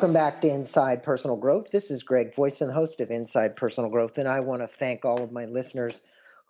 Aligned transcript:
Welcome 0.00 0.14
back 0.14 0.40
to 0.40 0.48
Inside 0.48 1.02
Personal 1.02 1.36
Growth. 1.36 1.66
This 1.70 1.90
is 1.90 2.02
Greg 2.02 2.34
Voisin, 2.34 2.70
host 2.70 3.02
of 3.02 3.10
Inside 3.10 3.54
Personal 3.54 3.90
Growth, 3.90 4.16
and 4.16 4.26
I 4.26 4.40
want 4.40 4.62
to 4.62 4.76
thank 4.78 5.04
all 5.04 5.22
of 5.22 5.30
my 5.30 5.44
listeners 5.44 6.00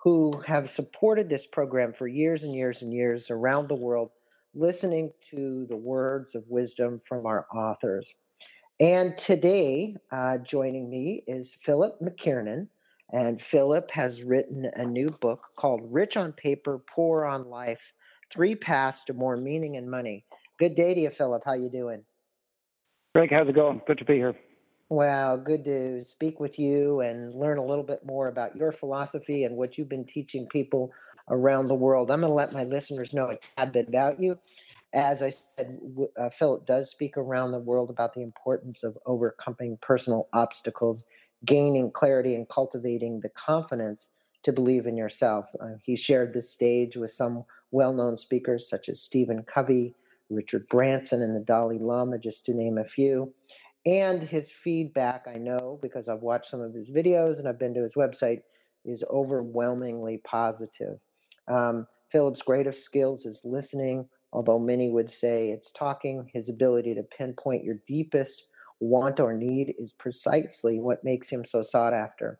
who 0.04 0.40
have 0.46 0.70
supported 0.70 1.28
this 1.28 1.46
program 1.46 1.92
for 1.92 2.06
years 2.06 2.44
and 2.44 2.54
years 2.54 2.82
and 2.82 2.92
years 2.92 3.28
around 3.28 3.66
the 3.66 3.74
world, 3.74 4.12
listening 4.54 5.10
to 5.32 5.66
the 5.68 5.76
words 5.76 6.36
of 6.36 6.44
wisdom 6.46 7.00
from 7.04 7.26
our 7.26 7.44
authors. 7.52 8.14
And 8.78 9.18
today, 9.18 9.96
uh, 10.12 10.38
joining 10.38 10.88
me 10.88 11.24
is 11.26 11.56
Philip 11.64 11.98
McKernan. 12.00 12.68
And 13.12 13.42
Philip 13.42 13.90
has 13.90 14.22
written 14.22 14.70
a 14.76 14.86
new 14.86 15.08
book 15.20 15.48
called 15.56 15.80
Rich 15.92 16.16
on 16.16 16.34
Paper, 16.34 16.80
Poor 16.94 17.24
on 17.24 17.50
Life 17.50 17.82
Three 18.32 18.54
Paths 18.54 19.02
to 19.06 19.12
More 19.12 19.36
Meaning 19.36 19.76
and 19.76 19.90
Money. 19.90 20.24
Good 20.60 20.76
day 20.76 20.94
to 20.94 21.00
you, 21.00 21.10
Philip. 21.10 21.42
How 21.44 21.54
you 21.54 21.68
doing? 21.68 22.04
Greg, 23.14 23.30
how's 23.32 23.48
it 23.48 23.56
going? 23.56 23.80
Good 23.88 23.98
to 23.98 24.04
be 24.04 24.14
here. 24.14 24.36
Well, 24.88 25.36
good 25.36 25.64
to 25.64 26.04
speak 26.04 26.38
with 26.38 26.60
you 26.60 27.00
and 27.00 27.34
learn 27.34 27.58
a 27.58 27.64
little 27.64 27.82
bit 27.82 28.06
more 28.06 28.28
about 28.28 28.54
your 28.56 28.70
philosophy 28.70 29.42
and 29.44 29.56
what 29.56 29.76
you've 29.76 29.88
been 29.88 30.04
teaching 30.04 30.46
people 30.46 30.92
around 31.28 31.66
the 31.66 31.74
world. 31.74 32.10
I'm 32.10 32.20
going 32.20 32.30
to 32.30 32.34
let 32.34 32.52
my 32.52 32.62
listeners 32.62 33.12
know 33.12 33.30
a 33.30 33.38
tad 33.56 33.72
bit 33.72 33.88
about 33.88 34.20
you. 34.20 34.38
As 34.92 35.22
I 35.22 35.30
said, 35.30 35.80
uh, 36.16 36.30
Philip 36.30 36.66
does 36.66 36.90
speak 36.90 37.16
around 37.16 37.50
the 37.50 37.58
world 37.58 37.90
about 37.90 38.14
the 38.14 38.22
importance 38.22 38.84
of 38.84 38.96
overcoming 39.06 39.76
personal 39.82 40.28
obstacles, 40.32 41.04
gaining 41.44 41.90
clarity, 41.90 42.36
and 42.36 42.48
cultivating 42.48 43.20
the 43.20 43.28
confidence 43.30 44.06
to 44.44 44.52
believe 44.52 44.86
in 44.86 44.96
yourself. 44.96 45.46
Uh, 45.60 45.74
he 45.82 45.96
shared 45.96 46.32
the 46.32 46.42
stage 46.42 46.96
with 46.96 47.10
some 47.10 47.44
well 47.72 47.92
known 47.92 48.16
speakers 48.16 48.68
such 48.68 48.88
as 48.88 49.00
Stephen 49.00 49.42
Covey, 49.42 49.94
Richard 50.30 50.66
Branson 50.68 51.22
and 51.22 51.34
the 51.34 51.40
Dalai 51.40 51.78
Lama, 51.78 52.18
just 52.18 52.46
to 52.46 52.54
name 52.54 52.78
a 52.78 52.84
few. 52.84 53.32
And 53.86 54.22
his 54.22 54.50
feedback, 54.50 55.26
I 55.26 55.38
know 55.38 55.78
because 55.82 56.08
I've 56.08 56.22
watched 56.22 56.50
some 56.50 56.60
of 56.60 56.74
his 56.74 56.90
videos 56.90 57.38
and 57.38 57.48
I've 57.48 57.58
been 57.58 57.74
to 57.74 57.82
his 57.82 57.94
website, 57.94 58.42
is 58.84 59.04
overwhelmingly 59.10 60.18
positive. 60.24 60.98
Um, 61.48 61.86
Philip's 62.10 62.42
greatest 62.42 62.84
skills 62.84 63.26
is 63.26 63.40
listening, 63.44 64.08
although 64.32 64.58
many 64.58 64.90
would 64.90 65.10
say 65.10 65.50
it's 65.50 65.70
talking. 65.72 66.28
His 66.32 66.48
ability 66.48 66.94
to 66.94 67.02
pinpoint 67.02 67.64
your 67.64 67.76
deepest 67.86 68.44
want 68.80 69.20
or 69.20 69.34
need 69.34 69.74
is 69.78 69.92
precisely 69.92 70.80
what 70.80 71.04
makes 71.04 71.28
him 71.28 71.44
so 71.44 71.62
sought 71.62 71.94
after. 71.94 72.38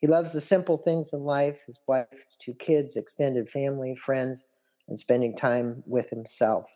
He 0.00 0.06
loves 0.08 0.32
the 0.32 0.40
simple 0.40 0.78
things 0.78 1.12
in 1.12 1.20
life 1.20 1.60
his 1.66 1.78
wife, 1.86 2.06
his 2.10 2.36
two 2.40 2.54
kids, 2.54 2.96
extended 2.96 3.48
family, 3.48 3.94
friends, 3.94 4.44
and 4.88 4.98
spending 4.98 5.36
time 5.36 5.82
with 5.86 6.10
himself. 6.10 6.66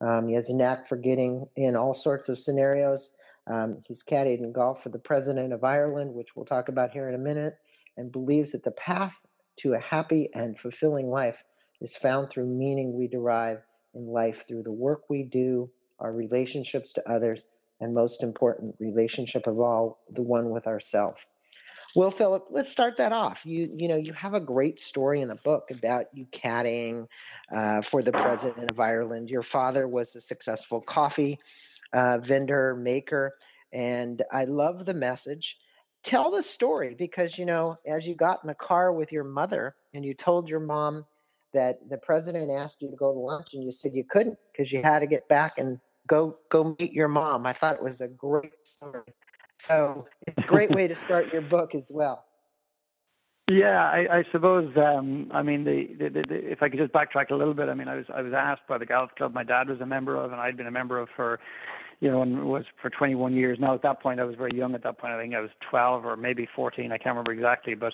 Um, 0.00 0.28
he 0.28 0.34
has 0.34 0.48
a 0.48 0.54
knack 0.54 0.88
for 0.88 0.96
getting 0.96 1.46
in 1.56 1.76
all 1.76 1.94
sorts 1.94 2.28
of 2.28 2.38
scenarios. 2.38 3.10
Um, 3.46 3.82
he's 3.86 4.02
caddied 4.02 4.38
in 4.38 4.52
golf 4.52 4.82
for 4.82 4.88
the 4.88 4.98
president 4.98 5.52
of 5.52 5.64
Ireland, 5.64 6.14
which 6.14 6.34
we'll 6.34 6.46
talk 6.46 6.68
about 6.68 6.92
here 6.92 7.08
in 7.08 7.14
a 7.14 7.18
minute, 7.18 7.56
and 7.96 8.12
believes 8.12 8.52
that 8.52 8.64
the 8.64 8.70
path 8.70 9.14
to 9.58 9.74
a 9.74 9.78
happy 9.78 10.30
and 10.34 10.58
fulfilling 10.58 11.10
life 11.10 11.42
is 11.80 11.96
found 11.96 12.30
through 12.30 12.46
meaning 12.46 12.96
we 12.96 13.08
derive 13.08 13.58
in 13.94 14.06
life 14.06 14.44
through 14.46 14.62
the 14.62 14.72
work 14.72 15.02
we 15.08 15.22
do, 15.22 15.70
our 15.98 16.12
relationships 16.12 16.92
to 16.92 17.10
others, 17.10 17.42
and 17.80 17.94
most 17.94 18.22
important, 18.22 18.74
relationship 18.78 19.46
of 19.46 19.58
all, 19.58 20.00
the 20.10 20.22
one 20.22 20.50
with 20.50 20.66
ourselves. 20.66 21.26
Well, 21.96 22.12
Philip, 22.12 22.46
let's 22.50 22.70
start 22.70 22.96
that 22.98 23.12
off. 23.12 23.40
You 23.44 23.68
you 23.76 23.88
know 23.88 23.96
you 23.96 24.12
have 24.12 24.34
a 24.34 24.40
great 24.40 24.80
story 24.80 25.22
in 25.22 25.28
the 25.28 25.34
book 25.36 25.70
about 25.70 26.06
you 26.12 26.26
caddying 26.26 27.06
uh, 27.54 27.82
for 27.82 28.02
the 28.02 28.12
president 28.12 28.70
of 28.70 28.78
Ireland. 28.78 29.28
Your 29.28 29.42
father 29.42 29.88
was 29.88 30.14
a 30.14 30.20
successful 30.20 30.80
coffee 30.80 31.40
uh, 31.92 32.18
vendor 32.18 32.76
maker, 32.76 33.34
and 33.72 34.22
I 34.32 34.44
love 34.44 34.86
the 34.86 34.94
message. 34.94 35.56
Tell 36.04 36.30
the 36.30 36.42
story 36.42 36.94
because 36.96 37.36
you 37.36 37.44
know 37.44 37.76
as 37.86 38.06
you 38.06 38.14
got 38.14 38.38
in 38.44 38.48
the 38.48 38.54
car 38.54 38.92
with 38.92 39.10
your 39.10 39.24
mother 39.24 39.74
and 39.92 40.04
you 40.04 40.14
told 40.14 40.48
your 40.48 40.60
mom 40.60 41.04
that 41.52 41.80
the 41.90 41.98
president 41.98 42.52
asked 42.52 42.80
you 42.80 42.88
to 42.88 42.96
go 42.96 43.12
to 43.12 43.18
lunch 43.18 43.48
and 43.54 43.64
you 43.64 43.72
said 43.72 43.90
you 43.94 44.04
couldn't 44.08 44.38
because 44.52 44.70
you 44.70 44.80
had 44.82 45.00
to 45.00 45.06
get 45.06 45.28
back 45.28 45.54
and 45.58 45.80
go 46.06 46.36
go 46.50 46.76
meet 46.78 46.92
your 46.92 47.08
mom. 47.08 47.46
I 47.46 47.52
thought 47.52 47.74
it 47.74 47.82
was 47.82 48.00
a 48.00 48.08
great 48.08 48.52
story. 48.64 49.02
So 49.60 50.06
it's 50.26 50.38
a 50.38 50.46
great 50.46 50.70
way 50.70 50.88
to 50.88 50.96
start 50.96 51.32
your 51.32 51.42
book 51.42 51.74
as 51.74 51.84
well. 51.88 52.24
Yeah, 53.50 53.82
I, 53.82 54.18
I 54.18 54.24
suppose. 54.30 54.70
Um, 54.76 55.28
I 55.34 55.42
mean, 55.42 55.64
the, 55.64 55.88
the, 55.98 56.08
the, 56.08 56.22
the, 56.28 56.52
if 56.52 56.62
I 56.62 56.68
could 56.68 56.78
just 56.78 56.92
backtrack 56.92 57.30
a 57.30 57.34
little 57.34 57.52
bit. 57.52 57.68
I 57.68 57.74
mean, 57.74 57.88
I 57.88 57.96
was 57.96 58.04
I 58.14 58.22
was 58.22 58.32
asked 58.32 58.62
by 58.68 58.78
the 58.78 58.86
golf 58.86 59.10
club 59.18 59.34
my 59.34 59.42
dad 59.42 59.68
was 59.68 59.80
a 59.80 59.86
member 59.86 60.14
of, 60.14 60.30
and 60.30 60.40
I'd 60.40 60.56
been 60.56 60.68
a 60.68 60.70
member 60.70 61.00
of 61.00 61.08
for, 61.16 61.40
you 61.98 62.08
know, 62.08 62.22
and 62.22 62.44
was 62.44 62.62
for 62.80 62.90
21 62.90 63.34
years. 63.34 63.58
Now 63.60 63.74
at 63.74 63.82
that 63.82 64.00
point, 64.00 64.20
I 64.20 64.24
was 64.24 64.36
very 64.36 64.56
young. 64.56 64.76
At 64.76 64.84
that 64.84 64.98
point, 64.98 65.14
I 65.14 65.20
think 65.20 65.34
I 65.34 65.40
was 65.40 65.50
12 65.68 66.04
or 66.04 66.16
maybe 66.16 66.46
14. 66.54 66.92
I 66.92 66.98
can't 66.98 67.06
remember 67.06 67.32
exactly, 67.32 67.74
but 67.74 67.92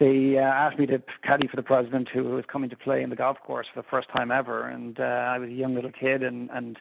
they 0.00 0.38
uh, 0.38 0.42
asked 0.42 0.80
me 0.80 0.86
to 0.86 1.00
caddy 1.22 1.46
for 1.46 1.54
the 1.54 1.62
president 1.62 2.08
who 2.12 2.24
was 2.24 2.44
coming 2.50 2.68
to 2.70 2.76
play 2.76 3.04
in 3.04 3.10
the 3.10 3.16
golf 3.16 3.36
course 3.46 3.68
for 3.72 3.82
the 3.82 3.88
first 3.88 4.08
time 4.08 4.32
ever, 4.32 4.66
and 4.66 4.98
uh, 4.98 5.04
I 5.04 5.38
was 5.38 5.50
a 5.50 5.52
young 5.52 5.76
little 5.76 5.92
kid, 5.92 6.24
and 6.24 6.50
and 6.50 6.78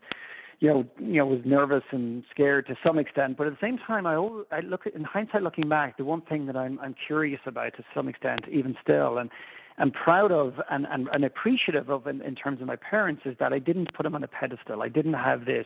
you 0.59 0.67
know, 0.67 0.85
you 0.99 1.17
know, 1.17 1.25
was 1.25 1.41
nervous 1.45 1.83
and 1.91 2.23
scared 2.31 2.67
to 2.67 2.75
some 2.85 2.99
extent. 2.99 3.37
But 3.37 3.47
at 3.47 3.53
the 3.53 3.59
same 3.61 3.77
time, 3.77 4.05
I, 4.05 4.15
always, 4.15 4.45
I 4.51 4.59
look 4.59 4.85
at, 4.85 4.93
in 4.93 5.03
hindsight, 5.03 5.41
looking 5.41 5.69
back, 5.69 5.97
the 5.97 6.03
one 6.03 6.21
thing 6.21 6.47
that 6.47 6.57
I'm, 6.57 6.79
I'm 6.79 6.95
curious 7.07 7.39
about 7.45 7.75
to 7.77 7.83
some 7.93 8.07
extent, 8.07 8.41
even 8.51 8.75
still, 8.81 9.17
and 9.17 9.29
I'm 9.77 9.91
proud 9.91 10.31
of 10.31 10.55
and, 10.69 10.85
and, 10.91 11.07
and 11.13 11.23
appreciative 11.23 11.89
of 11.89 12.07
in, 12.07 12.21
in 12.21 12.35
terms 12.35 12.59
of 12.59 12.67
my 12.67 12.75
parents 12.75 13.21
is 13.25 13.35
that 13.39 13.53
I 13.53 13.59
didn't 13.59 13.93
put 13.93 14.03
them 14.03 14.15
on 14.15 14.23
a 14.23 14.27
pedestal. 14.27 14.81
I 14.81 14.89
didn't 14.89 15.13
have 15.13 15.45
this 15.45 15.65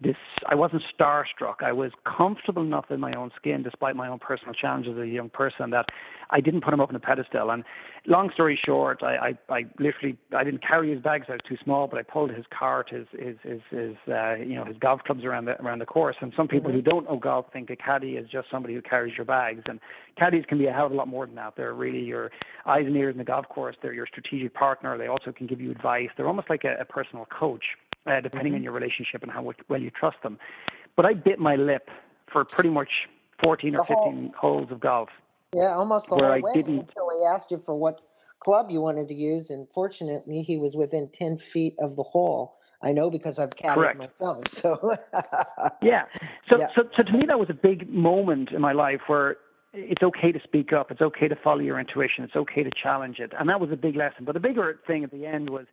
this 0.00 0.16
I 0.48 0.54
wasn't 0.54 0.82
starstruck. 0.98 1.62
I 1.62 1.72
was 1.72 1.92
comfortable 2.04 2.62
enough 2.62 2.86
in 2.90 3.00
my 3.00 3.12
own 3.14 3.30
skin, 3.36 3.62
despite 3.62 3.94
my 3.96 4.08
own 4.08 4.18
personal 4.18 4.54
challenges 4.54 4.94
as 4.96 5.04
a 5.04 5.06
young 5.06 5.30
person, 5.30 5.70
that 5.70 5.86
I 6.30 6.40
didn't 6.40 6.62
put 6.64 6.72
him 6.72 6.80
up 6.80 6.88
on 6.88 6.96
a 6.96 7.00
pedestal. 7.00 7.50
And 7.50 7.62
long 8.06 8.30
story 8.32 8.58
short, 8.64 9.02
I, 9.02 9.34
I, 9.48 9.54
I 9.54 9.64
literally 9.78 10.16
I 10.36 10.44
didn't 10.44 10.66
carry 10.66 10.92
his 10.92 11.02
bags. 11.02 11.26
I 11.28 11.32
was 11.32 11.40
too 11.48 11.56
small, 11.62 11.86
but 11.86 11.98
I 11.98 12.02
pulled 12.02 12.30
his 12.30 12.44
cart, 12.56 12.90
his 12.90 13.06
his 13.12 13.36
his, 13.42 13.60
his 13.70 13.96
uh, 14.08 14.34
you 14.36 14.54
know 14.54 14.64
his 14.64 14.76
golf 14.78 15.02
clubs 15.04 15.24
around 15.24 15.44
the 15.44 15.60
around 15.62 15.78
the 15.80 15.86
course. 15.86 16.16
And 16.20 16.32
some 16.36 16.48
people 16.48 16.70
mm-hmm. 16.70 16.78
who 16.78 16.82
don't 16.82 17.04
know 17.04 17.16
golf 17.16 17.46
think 17.52 17.70
a 17.70 17.76
caddy 17.76 18.12
is 18.12 18.28
just 18.28 18.48
somebody 18.50 18.74
who 18.74 18.82
carries 18.82 19.16
your 19.16 19.26
bags. 19.26 19.62
And 19.66 19.78
caddies 20.18 20.44
can 20.48 20.58
be 20.58 20.66
a 20.66 20.72
hell 20.72 20.86
of 20.86 20.92
a 20.92 20.94
lot 20.96 21.08
more 21.08 21.26
than 21.26 21.36
that. 21.36 21.54
They're 21.56 21.74
really 21.74 22.00
your 22.00 22.30
eyes 22.66 22.84
and 22.86 22.96
ears 22.96 23.14
in 23.14 23.18
the 23.18 23.24
golf 23.24 23.48
course. 23.48 23.76
They're 23.82 23.94
your 23.94 24.06
strategic 24.06 24.54
partner. 24.54 24.98
They 24.98 25.06
also 25.06 25.32
can 25.32 25.46
give 25.46 25.60
you 25.60 25.70
advice. 25.70 26.08
They're 26.16 26.28
almost 26.28 26.50
like 26.50 26.64
a, 26.64 26.80
a 26.80 26.84
personal 26.84 27.26
coach 27.26 27.64
uh, 28.06 28.20
depending 28.20 28.52
mm-hmm. 28.52 28.58
on 28.58 28.62
your 28.62 28.72
relationship 28.72 29.22
and 29.22 29.30
how 29.30 29.42
well 29.68 29.80
you 29.80 29.90
trust 29.90 30.16
them. 30.22 30.38
But 30.96 31.06
I 31.06 31.14
bit 31.14 31.38
my 31.38 31.56
lip 31.56 31.88
for 32.32 32.44
pretty 32.44 32.70
much 32.70 32.90
14 33.42 33.76
or 33.76 33.84
15 33.84 34.32
holes 34.38 34.70
of 34.70 34.80
golf. 34.80 35.08
Yeah, 35.54 35.74
almost 35.74 36.08
the 36.08 36.16
whole 36.16 36.24
I 36.24 36.40
way 36.40 36.52
didn't... 36.54 36.78
until 36.80 37.10
he 37.10 37.26
asked 37.26 37.50
you 37.50 37.62
for 37.64 37.74
what 37.74 38.00
club 38.40 38.70
you 38.70 38.80
wanted 38.80 39.08
to 39.08 39.14
use, 39.14 39.50
and 39.50 39.66
fortunately, 39.74 40.42
he 40.42 40.56
was 40.56 40.74
within 40.74 41.10
10 41.14 41.38
feet 41.52 41.74
of 41.78 41.96
the 41.96 42.02
hole. 42.02 42.56
I 42.82 42.90
know 42.90 43.10
because 43.10 43.38
I've 43.38 43.50
caddied 43.50 43.96
myself. 43.96 44.42
So 44.60 44.96
yeah. 45.82 46.04
So, 46.48 46.58
yeah. 46.58 46.66
so 46.74 46.82
so 46.96 47.02
to 47.04 47.12
me, 47.12 47.20
that 47.28 47.38
was 47.38 47.48
a 47.48 47.54
big 47.54 47.88
moment 47.88 48.50
in 48.50 48.60
my 48.60 48.72
life 48.72 49.02
where 49.06 49.36
it's 49.72 50.02
okay 50.02 50.32
to 50.32 50.40
speak 50.42 50.72
up. 50.72 50.90
It's 50.90 51.00
okay 51.00 51.28
to 51.28 51.36
follow 51.36 51.60
your 51.60 51.78
intuition. 51.78 52.24
It's 52.24 52.36
okay 52.36 52.62
to 52.62 52.70
challenge 52.70 53.18
it. 53.20 53.32
And 53.38 53.48
that 53.48 53.60
was 53.60 53.70
a 53.70 53.76
big 53.76 53.96
lesson. 53.96 54.24
But 54.24 54.32
the 54.32 54.40
bigger 54.40 54.80
thing 54.86 55.04
at 55.04 55.10
the 55.10 55.26
end 55.26 55.48
was 55.48 55.66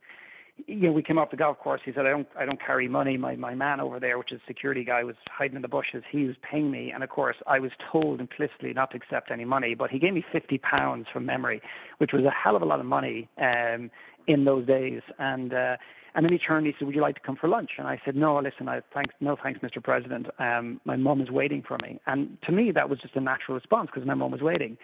you 0.66 0.88
know, 0.88 0.92
we 0.92 1.02
came 1.02 1.18
off 1.18 1.30
the 1.30 1.36
golf 1.36 1.58
course. 1.58 1.80
He 1.84 1.92
said, 1.92 2.06
"I 2.06 2.10
don't, 2.10 2.28
I 2.38 2.44
don't 2.44 2.60
carry 2.60 2.88
money. 2.88 3.16
My 3.16 3.36
my 3.36 3.54
man 3.54 3.80
over 3.80 4.00
there, 4.00 4.18
which 4.18 4.32
is 4.32 4.40
security 4.46 4.84
guy, 4.84 5.04
was 5.04 5.16
hiding 5.28 5.56
in 5.56 5.62
the 5.62 5.68
bushes. 5.68 6.02
He 6.10 6.24
was 6.24 6.36
paying 6.48 6.70
me, 6.70 6.90
and 6.92 7.02
of 7.02 7.10
course, 7.10 7.36
I 7.46 7.58
was 7.58 7.70
told 7.90 8.20
implicitly 8.20 8.72
not 8.72 8.90
to 8.92 8.96
accept 8.96 9.30
any 9.30 9.44
money. 9.44 9.74
But 9.74 9.90
he 9.90 9.98
gave 9.98 10.14
me 10.14 10.24
fifty 10.32 10.58
pounds 10.58 11.06
from 11.12 11.26
memory, 11.26 11.60
which 11.98 12.10
was 12.12 12.24
a 12.24 12.30
hell 12.30 12.56
of 12.56 12.62
a 12.62 12.66
lot 12.66 12.80
of 12.80 12.86
money 12.86 13.28
um, 13.38 13.90
in 14.26 14.44
those 14.44 14.66
days. 14.66 15.02
And 15.18 15.52
uh, 15.52 15.76
and 16.14 16.24
then 16.24 16.32
he 16.32 16.38
turned. 16.38 16.66
He 16.66 16.72
said, 16.78 16.86
"Would 16.86 16.94
you 16.94 17.02
like 17.02 17.14
to 17.16 17.20
come 17.20 17.36
for 17.36 17.48
lunch?" 17.48 17.70
And 17.78 17.86
I 17.86 18.00
said, 18.04 18.16
"No, 18.16 18.38
listen, 18.38 18.68
I 18.68 18.80
thanks, 18.92 19.14
no 19.20 19.36
thanks, 19.42 19.60
Mr. 19.60 19.82
President. 19.82 20.26
Um, 20.38 20.80
my 20.84 20.96
mum 20.96 21.20
is 21.20 21.30
waiting 21.30 21.62
for 21.66 21.78
me." 21.82 22.00
And 22.06 22.36
to 22.46 22.52
me, 22.52 22.72
that 22.72 22.88
was 22.88 22.98
just 23.00 23.16
a 23.16 23.20
natural 23.20 23.54
response 23.54 23.90
because 23.92 24.06
my 24.06 24.14
mum 24.14 24.32
was 24.32 24.40
waiting. 24.40 24.76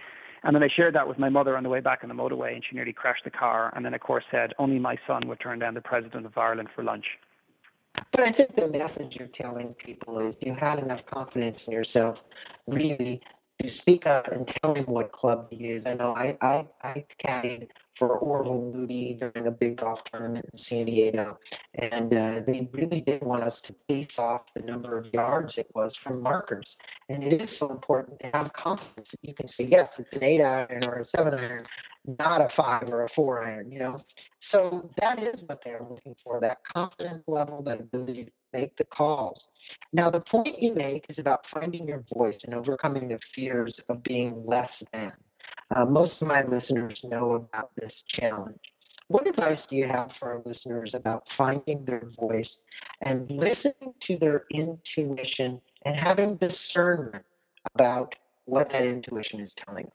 And 0.43 0.55
then 0.55 0.62
I 0.62 0.69
shared 0.69 0.94
that 0.94 1.09
with 1.09 1.19
my 1.19 1.29
mother 1.29 1.56
on 1.56 1.62
the 1.62 1.69
way 1.69 1.81
back 1.81 2.00
on 2.03 2.09
the 2.09 2.15
motorway, 2.15 2.55
and 2.55 2.65
she 2.69 2.77
nearly 2.77 2.93
crashed 2.93 3.25
the 3.25 3.31
car. 3.31 3.73
And 3.75 3.85
then, 3.85 3.94
of 3.94 4.00
course, 4.00 4.25
said, 4.31 4.53
Only 4.59 4.79
my 4.79 4.97
son 5.06 5.29
would 5.29 5.41
turn 5.41 5.59
down 5.59 5.75
the 5.75 5.81
president 5.81 6.27
of 6.27 6.37
Ireland 6.37 6.69
for 6.75 6.83
lunch. 6.83 7.06
But 8.12 8.21
I 8.21 8.33
think 8.33 8.55
the 8.55 8.69
message 8.69 9.17
you're 9.17 9.29
telling 9.29 9.75
people 9.75 10.19
is 10.19 10.37
you 10.41 10.55
had 10.55 10.79
enough 10.79 11.06
confidence 11.06 11.65
in 11.67 11.73
yourself, 11.73 12.19
really, 12.67 13.23
to 13.62 13.70
speak 13.70 14.06
up 14.06 14.29
and 14.31 14.47
tell 14.47 14.75
him 14.75 14.85
what 14.85 15.12
club 15.12 15.50
to 15.50 15.56
use. 15.56 15.87
I 15.87 15.94
know 15.94 16.14
I, 16.14 16.37
I, 16.41 16.67
I 16.82 17.05
caddied 17.25 17.69
for 17.97 18.19
Orville 18.19 18.73
Moody 18.75 19.14
during 19.19 19.47
a 19.47 19.50
big 19.50 19.76
golf 19.79 20.05
tournament 20.05 20.44
in 20.53 20.58
San 20.58 20.87
Diego, 20.87 21.38
and 21.75 22.12
uh, 22.12 22.41
they 22.47 22.69
really 22.73 23.00
did 23.00 23.23
want 23.23 23.43
us 23.43 23.61
to 23.62 23.75
base 23.88 24.19
off 24.19 24.43
the 24.55 24.62
number 24.62 24.99
of 24.99 25.12
yards 25.14 25.56
it 25.56 25.69
was 25.75 25.97
from 25.97 26.20
markers. 26.20 26.76
And 27.08 27.25
it 27.25 27.41
is 27.41 27.56
so 27.56 27.70
important 27.70 28.20
to 28.20 28.31
have 28.35 28.53
confidence 28.53 29.11
that 29.11 29.20
you 29.23 29.35
can 29.35 29.49
say, 29.49 29.64
yes, 29.64 29.99
it's 29.99 30.12
an 30.12 30.23
eight 30.23 30.43
iron 30.43 30.85
or 30.87 30.99
a 30.99 31.05
seven 31.05 31.35
iron, 31.35 31.64
not 32.19 32.43
a 32.43 32.49
five 32.50 32.88
or 32.91 33.05
a 33.05 33.08
four 33.08 33.43
iron, 33.43 33.73
you 33.73 33.79
know. 33.79 34.00
So 34.41 34.91
that 35.00 35.23
is 35.23 35.43
what 35.47 35.62
they're 35.64 35.85
looking 35.88 36.17
for, 36.23 36.41
that 36.41 36.58
confidence 36.64 37.25
level, 37.26 37.62
that 37.62 37.81
ability 37.81 38.25
to 38.26 38.31
make 38.56 38.76
the 38.76 38.85
calls. 38.85 39.49
Now, 39.93 40.08
the 40.11 40.20
point 40.20 40.62
you 40.62 40.75
make 40.75 41.06
is 41.08 41.19
about 41.19 41.47
finding 41.47 41.87
your 41.87 42.05
voice 42.14 42.44
and 42.44 42.55
overcoming 42.55 43.08
the 43.08 43.19
fears 43.35 43.81
of 43.88 44.03
being 44.03 44.47
less 44.47 44.82
than. 44.93 45.12
Uh, 45.75 45.85
most 45.85 46.23
of 46.23 46.29
my 46.29 46.43
listeners 46.43 47.05
know 47.05 47.32
about 47.32 47.70
this 47.76 48.03
challenge. 48.06 48.58
What 49.08 49.26
advice 49.29 49.67
do 49.67 49.76
you 49.76 49.87
have 49.87 50.12
for 50.19 50.31
our 50.32 50.43
listeners 50.44 50.94
about 50.94 51.31
finding 51.31 51.85
their 51.85 52.08
voice 52.19 52.58
and 53.03 53.31
listening 53.31 53.94
to 54.00 54.17
their 54.17 54.44
intuition 54.53 55.61
and 55.85 55.94
having 55.94 56.37
discernment 56.37 57.25
about 57.75 58.14
what 58.47 58.70
that 58.70 58.85
intuition 58.85 59.41
is 59.41 59.55
telling? 59.55 59.85
them? 59.85 59.93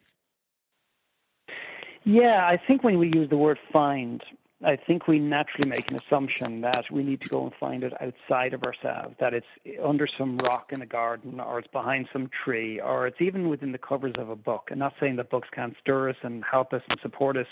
Yeah, 2.03 2.45
I 2.45 2.57
think 2.67 2.83
when 2.83 2.97
we 2.99 3.11
use 3.13 3.29
the 3.29 3.37
word 3.37 3.59
find, 3.71 4.23
I 4.63 4.75
think 4.75 5.07
we 5.07 5.17
naturally 5.17 5.69
make 5.69 5.89
an 5.89 5.97
assumption 5.97 6.61
that 6.61 6.85
we 6.91 7.03
need 7.03 7.21
to 7.21 7.29
go 7.29 7.43
and 7.43 7.53
find 7.59 7.83
it 7.83 7.93
outside 8.01 8.53
of 8.53 8.63
ourselves, 8.63 9.15
that 9.19 9.33
it's 9.33 9.47
under 9.83 10.07
some 10.17 10.37
rock 10.37 10.71
in 10.71 10.81
a 10.81 10.85
garden, 10.85 11.39
or 11.39 11.59
it's 11.59 11.67
behind 11.67 12.07
some 12.13 12.29
tree, 12.43 12.79
or 12.79 13.07
it's 13.07 13.19
even 13.21 13.49
within 13.49 13.71
the 13.71 13.77
covers 13.77 14.13
of 14.17 14.29
a 14.29 14.35
book. 14.35 14.69
I'm 14.71 14.79
not 14.79 14.93
saying 14.99 15.15
that 15.15 15.29
books 15.31 15.49
can't 15.51 15.75
stir 15.81 16.09
us 16.09 16.15
and 16.21 16.43
help 16.49 16.73
us 16.73 16.83
and 16.89 16.99
support 17.01 17.37
us, 17.37 17.47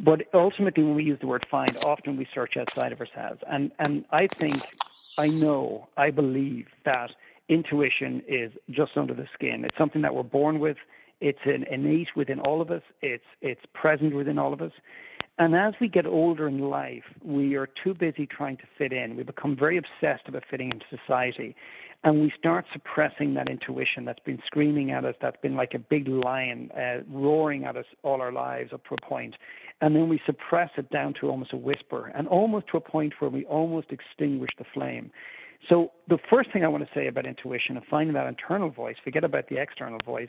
but 0.00 0.22
ultimately, 0.32 0.84
when 0.84 0.94
we 0.94 1.02
use 1.02 1.18
the 1.20 1.26
word 1.26 1.44
find, 1.50 1.76
often 1.84 2.16
we 2.16 2.26
search 2.32 2.56
outside 2.56 2.92
of 2.92 3.00
ourselves. 3.00 3.40
And 3.50 3.72
and 3.80 4.04
I 4.12 4.28
think, 4.28 4.62
I 5.18 5.26
know, 5.28 5.88
I 5.96 6.10
believe 6.10 6.66
that 6.84 7.10
intuition 7.48 8.22
is 8.28 8.52
just 8.70 8.92
under 8.96 9.14
the 9.14 9.26
skin. 9.34 9.64
It's 9.64 9.76
something 9.76 10.02
that 10.02 10.14
we're 10.14 10.22
born 10.22 10.60
with. 10.60 10.76
It's 11.20 11.40
an 11.46 11.64
innate 11.68 12.14
within 12.14 12.38
all 12.38 12.60
of 12.60 12.70
us. 12.70 12.82
It's 13.02 13.24
it's 13.42 13.62
present 13.74 14.14
within 14.14 14.38
all 14.38 14.52
of 14.52 14.62
us. 14.62 14.72
And 15.38 15.54
as 15.54 15.74
we 15.80 15.88
get 15.88 16.04
older 16.04 16.48
in 16.48 16.58
life, 16.58 17.04
we 17.22 17.54
are 17.54 17.68
too 17.84 17.94
busy 17.94 18.26
trying 18.26 18.56
to 18.56 18.64
fit 18.76 18.92
in. 18.92 19.16
We 19.16 19.22
become 19.22 19.56
very 19.56 19.78
obsessed 19.78 20.28
about 20.28 20.42
fitting 20.50 20.72
into 20.72 20.84
society. 20.90 21.54
And 22.04 22.20
we 22.20 22.32
start 22.36 22.64
suppressing 22.72 23.34
that 23.34 23.48
intuition 23.48 24.04
that's 24.04 24.20
been 24.20 24.40
screaming 24.46 24.90
at 24.90 25.04
us, 25.04 25.14
that's 25.20 25.40
been 25.40 25.54
like 25.54 25.74
a 25.74 25.78
big 25.78 26.08
lion 26.08 26.70
uh, 26.76 27.02
roaring 27.08 27.64
at 27.64 27.76
us 27.76 27.86
all 28.02 28.20
our 28.20 28.32
lives 28.32 28.72
up 28.72 28.84
to 28.88 28.94
a 28.94 29.06
point. 29.06 29.34
And 29.80 29.94
then 29.94 30.08
we 30.08 30.20
suppress 30.26 30.70
it 30.76 30.90
down 30.90 31.14
to 31.20 31.28
almost 31.28 31.52
a 31.52 31.56
whisper 31.56 32.12
and 32.16 32.26
almost 32.26 32.66
to 32.72 32.76
a 32.76 32.80
point 32.80 33.14
where 33.20 33.30
we 33.30 33.44
almost 33.44 33.88
extinguish 33.90 34.50
the 34.58 34.64
flame. 34.74 35.10
So, 35.68 35.90
the 36.08 36.18
first 36.30 36.52
thing 36.52 36.64
I 36.64 36.68
want 36.68 36.84
to 36.84 36.90
say 36.94 37.08
about 37.08 37.26
intuition 37.26 37.76
and 37.76 37.84
finding 37.90 38.14
that 38.14 38.28
internal 38.28 38.70
voice, 38.70 38.94
forget 39.02 39.24
about 39.24 39.48
the 39.48 39.60
external 39.60 39.98
voice, 40.04 40.28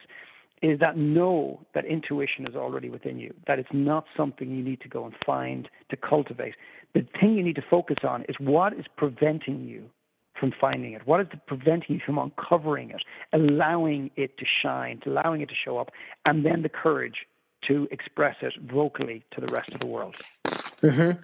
is 0.62 0.80
that 0.80 0.98
know 0.98 1.62
that 1.74 1.86
intuition 1.86 2.48
is 2.48 2.56
already 2.56 2.90
within 2.90 3.18
you, 3.18 3.34
that 3.48 3.60
it's 3.60 3.70
not 3.74 4.06
something 4.16 4.50
you 4.50 4.64
need 4.64 4.82
to 4.82 4.90
go 4.90 5.06
and 5.06 5.14
find 5.26 5.70
to 5.90 5.98
cultivate. 5.98 6.56
The 6.94 7.06
thing 7.20 7.36
you 7.36 7.44
need 7.44 7.56
to 7.56 7.64
focus 7.70 7.98
on 8.04 8.24
is 8.24 8.36
what 8.40 8.74
is 8.74 8.86
preventing 8.98 9.64
you 9.64 9.90
from 10.40 10.54
finding 10.60 10.94
it? 10.94 11.06
What 11.06 11.22
is 11.22 11.28
preventing 11.48 11.96
you 11.96 12.02
from 12.06 12.18
uncovering 12.18 12.92
it, 12.92 13.04
allowing 13.34 14.12
it 14.16 14.38
to 14.38 14.46
shine, 14.62 15.02
allowing 15.06 15.42
it 15.42 15.50
to 15.50 15.56
show 15.56 15.78
up, 15.78 15.92
and 16.26 16.46
then 16.46 16.62
the 16.62 16.70
courage 16.70 17.26
to 17.68 17.88
express 17.92 18.38
it 18.42 18.54
vocally 18.72 19.26
to 19.32 19.42
the 19.42 19.48
rest 19.48 19.72
of 19.74 19.82
the 19.82 19.88
world? 19.88 20.16
Mm-hmm. 20.46 21.22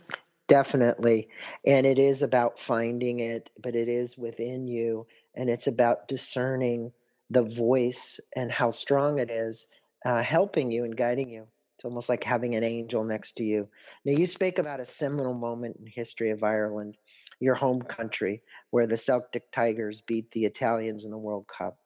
Definitely. 0.48 1.28
And 1.66 1.88
it 1.88 1.98
is 1.98 2.22
about 2.22 2.60
finding 2.60 3.20
it, 3.20 3.50
but 3.62 3.76
it 3.76 3.88
is 3.88 4.18
within 4.18 4.68
you. 4.68 5.08
And 5.34 5.50
it's 5.50 5.66
about 5.66 6.08
discerning 6.08 6.92
the 7.30 7.44
voice 7.44 8.19
and 8.36 8.51
how 8.51 8.72
strong 8.72 9.19
it 9.19 9.30
is, 9.30 9.66
uh, 10.06 10.22
helping 10.22 10.72
you 10.72 10.83
and 10.83 10.95
guiding 10.95 11.30
you. 11.30 11.48
It's 11.77 11.86
almost 11.86 12.07
like 12.07 12.24
having 12.24 12.56
an 12.56 12.63
angel 12.63 13.04
next 13.04 13.36
to 13.38 13.44
you. 13.44 13.68
Now, 14.06 14.13
you 14.13 14.27
spake 14.27 14.60
about 14.60 14.80
a 14.80 14.86
seminal 14.86 15.33
moment 15.33 15.77
in 15.80 15.88
history 15.88 16.31
of 16.31 16.44
Ireland, 16.44 16.98
your 17.39 17.56
home 17.56 17.81
country, 17.81 18.42
where 18.69 18.88
the 18.88 18.98
Celtic 18.98 19.51
Tigers 19.51 20.01
beat 20.07 20.31
the 20.31 20.45
Italians 20.45 21.04
in 21.04 21.12
the 21.12 21.18
World 21.18 21.48
Cup. 21.48 21.77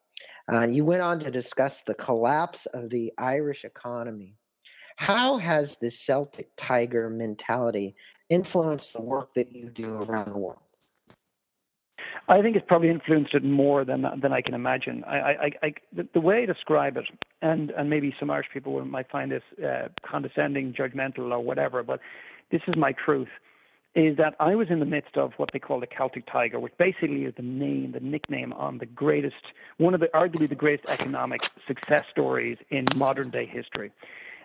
Uh, 0.52 0.68
you 0.68 0.84
went 0.84 1.02
on 1.02 1.20
to 1.20 1.32
discuss 1.32 1.82
the 1.86 1.94
collapse 1.94 2.66
of 2.68 2.90
the 2.90 3.12
Irish 3.18 3.64
economy. 3.66 4.36
How 4.98 5.38
has 5.38 5.78
the 5.78 5.90
Celtic 5.90 6.50
Tiger 6.58 7.10
mentality 7.10 7.96
influenced 8.30 8.94
the 8.94 9.02
work 9.02 9.34
that 9.36 9.52
you 9.52 9.70
do 9.70 10.04
around 10.04 10.34
the 10.34 10.38
world? 10.38 10.60
I 12.30 12.44
think 12.44 12.56
it's 12.56 12.66
probably 12.68 12.90
influenced 12.90 13.34
it 13.34 13.44
more 13.44 13.84
than 13.84 14.06
than 14.22 14.32
I 14.32 14.42
can 14.42 14.54
imagine. 14.54 15.04
I, 15.06 15.18
I, 15.18 15.52
I 15.64 15.74
the, 15.92 16.08
the, 16.14 16.22
way 16.22 16.44
I 16.44 16.46
describe 16.46 16.96
it, 16.96 17.06
and 17.42 17.72
and 17.72 17.90
maybe 17.90 18.16
some 18.20 18.30
Irish 18.30 18.48
people 18.54 18.86
might 18.86 19.10
find 19.10 19.32
this 19.32 19.42
uh, 19.66 19.88
condescending, 20.08 20.74
judgmental, 20.74 21.32
or 21.32 21.40
whatever, 21.40 21.82
but 21.82 22.00
this 22.52 22.62
is 22.68 22.76
my 22.78 22.94
truth. 22.94 23.30
Is 23.96 24.18
that 24.18 24.36
I 24.40 24.54
was 24.54 24.68
in 24.70 24.80
the 24.80 24.86
midst 24.86 25.18
of 25.18 25.34
what 25.38 25.50
they 25.52 25.58
call 25.58 25.80
the 25.80 25.88
Celtic 25.88 26.32
Tiger, 26.32 26.60
which 26.60 26.74
basically 26.78 27.26
is 27.26 27.34
the 27.36 27.42
name, 27.42 27.94
the 27.94 28.00
nickname 28.00 28.54
on 28.54 28.78
the 28.78 28.86
greatest, 28.86 29.44
one 29.78 29.96
of 29.96 30.00
the 30.00 30.08
arguably 30.14 30.48
the 30.48 30.54
greatest 30.54 30.88
economic 30.88 31.50
success 31.68 32.06
stories 32.12 32.60
in 32.70 32.86
modern 32.96 33.32
day 33.32 33.48
history. 33.48 33.92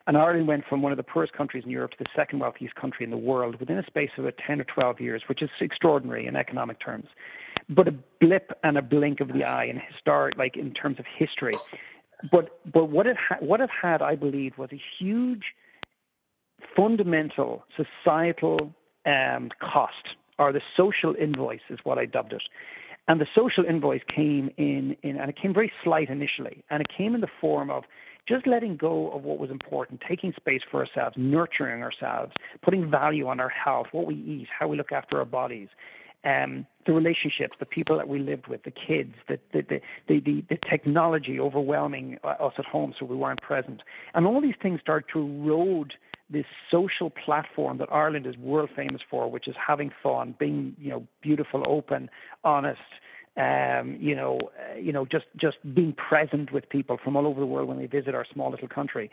And 0.07 0.17
Ireland 0.17 0.49
went 0.49 0.65
from 0.67 0.81
one 0.81 0.93
of 0.93 0.97
the 0.97 1.03
poorest 1.03 1.35
countries 1.35 1.65
in 1.65 1.71
Europe 1.71 1.91
to 1.93 2.05
the 2.05 2.11
second 2.17 2.39
wealthiest 2.39 2.75
country 2.75 3.05
in 3.05 3.11
the 3.11 3.19
world 3.19 3.61
within 3.61 3.79
a 3.79 3.85
space 3.85 4.11
of 4.17 4.25
about 4.25 4.39
10 4.47 4.63
or 4.63 4.65
12 4.65 5.01
years, 5.01 5.23
which 5.29 5.43
is 5.43 5.51
extraordinary 5.61 6.27
in 6.27 6.37
economic 6.37 6.81
terms 6.81 7.09
but 7.69 7.89
a 7.89 7.95
blip 8.21 8.53
and 8.63 8.77
a 8.77 8.83
blink 8.83 9.21
of 9.21 9.29
the 9.29 9.45
eye 9.45 9.65
in 9.65 9.81
historic, 9.81 10.37
like 10.37 10.57
in 10.57 10.73
terms 10.73 10.99
of 10.99 11.07
history. 11.17 11.57
But 12.31 12.59
but 12.71 12.87
what 12.87 13.07
it 13.07 13.17
ha- 13.17 13.39
what 13.41 13.61
it 13.61 13.71
had, 13.83 14.03
I 14.03 14.15
believe, 14.15 14.57
was 14.59 14.71
a 14.73 14.81
huge 14.99 15.45
fundamental 16.77 17.65
societal 17.77 18.73
um, 19.07 19.51
cost, 19.61 20.17
or 20.39 20.53
the 20.53 20.63
social 20.77 21.15
invoice 21.21 21.61
is 21.71 21.79
what 21.85 21.99
I 21.99 22.07
dubbed 22.07 22.33
it. 22.33 22.43
And 23.07 23.21
the 23.21 23.27
social 23.35 23.65
invoice 23.65 24.01
came 24.15 24.51
in, 24.57 24.97
in, 25.03 25.19
and 25.19 25.29
it 25.29 25.37
came 25.41 25.53
very 25.53 25.71
slight 25.83 26.09
initially, 26.09 26.65
and 26.71 26.81
it 26.81 26.87
came 26.97 27.15
in 27.15 27.21
the 27.21 27.29
form 27.41 27.71
of 27.71 27.85
just 28.27 28.47
letting 28.47 28.77
go 28.77 29.11
of 29.11 29.23
what 29.25 29.39
was 29.39 29.51
important, 29.51 30.03
taking 30.09 30.33
space 30.33 30.63
for 30.71 30.81
ourselves, 30.81 31.15
nurturing 31.19 31.83
ourselves, 31.83 32.33
putting 32.63 32.91
value 32.91 33.27
on 33.29 33.41
our 33.41 33.51
health, 33.51 33.89
what 33.93 34.07
we 34.07 34.15
eat, 34.15 34.49
how 34.59 34.67
we 34.67 34.79
look 34.79 34.93
after 34.93 35.19
our 35.19 35.27
bodies, 35.27 35.69
um, 36.25 36.67
the 36.87 36.93
relationships, 36.93 37.57
the 37.59 37.67
people 37.67 37.97
that 37.97 38.09
we 38.09 38.19
lived 38.19 38.47
with, 38.47 38.63
the 38.65 38.71
kids, 38.71 39.15
the 39.29 39.39
the, 39.53 39.63
the, 40.09 40.21
the, 40.21 40.45
the, 40.49 40.59
technology 40.69 41.39
overwhelming 41.39 42.19
us 42.25 42.53
at 42.59 42.65
home 42.65 42.95
so 42.99 43.07
we 43.07 43.17
weren't 43.17 43.43
present. 43.43 43.83
And 44.15 44.27
all 44.27 44.41
these 44.41 44.55
things 44.61 44.81
start 44.81 45.07
to 45.13 45.21
erode 45.21 45.95
this 46.31 46.47
social 46.71 47.11
platform 47.11 47.79
that 47.79 47.93
Ireland 47.93 48.27
is 48.27 48.37
world 48.37 48.71
famous 48.75 49.03
for, 49.11 49.31
which 49.31 49.47
is 49.47 49.55
having 49.67 49.91
fun, 50.03 50.35
being, 50.39 50.75
you 50.79 50.91
know, 50.91 51.07
beautiful, 51.23 51.63
open, 51.67 52.09
honest, 52.43 52.81
um, 53.37 53.97
you 54.01 54.15
know, 54.15 54.39
uh, 54.59 54.79
you 54.79 54.93
know, 54.93 55.05
just 55.05 55.27
just 55.37 55.57
being 55.75 55.93
present 55.93 56.53
with 56.53 56.69
people 56.69 56.99
from 57.03 57.17
all 57.17 57.27
over 57.27 57.41
the 57.41 57.47
world 57.47 57.69
when 57.69 57.79
they 57.79 57.87
visit 57.87 58.15
our 58.15 58.25
small 58.33 58.51
little 58.51 58.69
country 58.69 59.11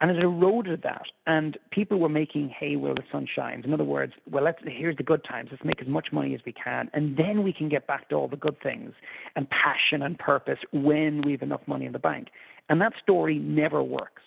and 0.00 0.10
it 0.10 0.22
eroded 0.22 0.82
that. 0.82 1.04
And 1.26 1.56
people 1.70 1.98
were 1.98 2.08
making 2.08 2.48
hay 2.48 2.76
while 2.76 2.94
the 2.94 3.04
sun 3.10 3.26
shines. 3.32 3.64
In 3.64 3.72
other 3.72 3.84
words, 3.84 4.12
well, 4.30 4.44
let's 4.44 4.58
here's 4.64 4.96
the 4.96 5.02
good 5.02 5.24
times. 5.24 5.48
Let's 5.50 5.64
make 5.64 5.80
as 5.80 5.88
much 5.88 6.08
money 6.12 6.34
as 6.34 6.40
we 6.44 6.52
can, 6.52 6.90
and 6.92 7.16
then 7.16 7.42
we 7.42 7.52
can 7.52 7.68
get 7.68 7.86
back 7.86 8.08
to 8.08 8.16
all 8.16 8.28
the 8.28 8.36
good 8.36 8.60
things 8.62 8.92
and 9.36 9.46
passion 9.50 10.02
and 10.02 10.18
purpose 10.18 10.58
when 10.72 11.22
we 11.22 11.32
have 11.32 11.42
enough 11.42 11.62
money 11.66 11.86
in 11.86 11.92
the 11.92 11.98
bank. 11.98 12.28
And 12.68 12.80
that 12.80 12.92
story 13.02 13.38
never 13.38 13.82
works. 13.82 14.22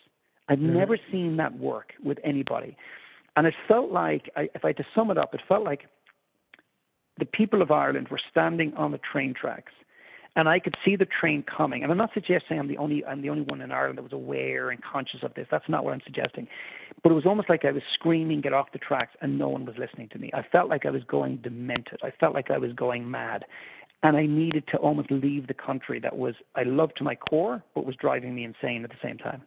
I've 0.49 0.59
mm-hmm. 0.59 0.73
never 0.73 0.97
seen 1.11 1.37
that 1.37 1.57
work 1.59 1.93
with 2.03 2.19
anybody. 2.23 2.77
And 3.35 3.45
it 3.45 3.53
felt 3.67 3.91
like, 3.91 4.29
if 4.35 4.63
I 4.63 4.69
had 4.69 4.77
to 4.77 4.85
sum 4.95 5.11
it 5.11 5.17
up, 5.17 5.33
it 5.33 5.41
felt 5.47 5.63
like 5.63 5.87
the 7.19 7.25
people 7.25 7.61
of 7.61 7.71
Ireland 7.71 8.07
were 8.09 8.19
standing 8.31 8.73
on 8.75 8.91
the 8.91 8.99
train 8.99 9.33
tracks 9.39 9.73
and 10.37 10.47
I 10.47 10.59
could 10.59 10.75
see 10.85 10.95
the 10.95 11.07
train 11.07 11.43
coming. 11.43 11.81
And 11.81 11.91
I'm 11.91 11.97
not 11.97 12.11
suggesting 12.13 12.59
I'm 12.59 12.67
the 12.67 12.77
only 12.77 13.03
I'm 13.03 13.21
the 13.21 13.29
only 13.29 13.41
one 13.41 13.59
in 13.59 13.71
Ireland 13.71 13.97
that 13.97 14.03
was 14.03 14.13
aware 14.13 14.69
and 14.69 14.79
conscious 14.81 15.21
of 15.23 15.33
this. 15.33 15.47
That's 15.49 15.67
not 15.67 15.83
what 15.83 15.95
I'm 15.95 16.01
suggesting. 16.05 16.47
But 17.03 17.11
it 17.11 17.15
was 17.15 17.25
almost 17.25 17.49
like 17.49 17.65
I 17.65 17.71
was 17.71 17.81
screaming, 17.95 18.41
"Get 18.41 18.53
off 18.53 18.71
the 18.71 18.77
tracks!" 18.77 19.15
and 19.19 19.37
no 19.39 19.49
one 19.49 19.65
was 19.65 19.75
listening 19.77 20.09
to 20.09 20.19
me. 20.19 20.29
I 20.33 20.43
felt 20.43 20.69
like 20.69 20.85
I 20.85 20.91
was 20.91 21.03
going 21.05 21.37
demented. 21.37 21.99
I 22.03 22.11
felt 22.11 22.35
like 22.35 22.51
I 22.51 22.59
was 22.59 22.71
going 22.73 23.09
mad, 23.09 23.45
and 24.03 24.15
I 24.15 24.27
needed 24.27 24.65
to 24.71 24.77
almost 24.77 25.09
leave 25.09 25.47
the 25.47 25.55
country 25.55 25.99
that 26.01 26.15
was 26.15 26.35
I 26.55 26.63
loved 26.63 26.97
to 26.97 27.03
my 27.03 27.15
core, 27.15 27.63
but 27.73 27.85
was 27.85 27.95
driving 27.95 28.35
me 28.35 28.43
insane 28.43 28.83
at 28.83 28.91
the 28.91 28.97
same 29.01 29.17
time. 29.17 29.41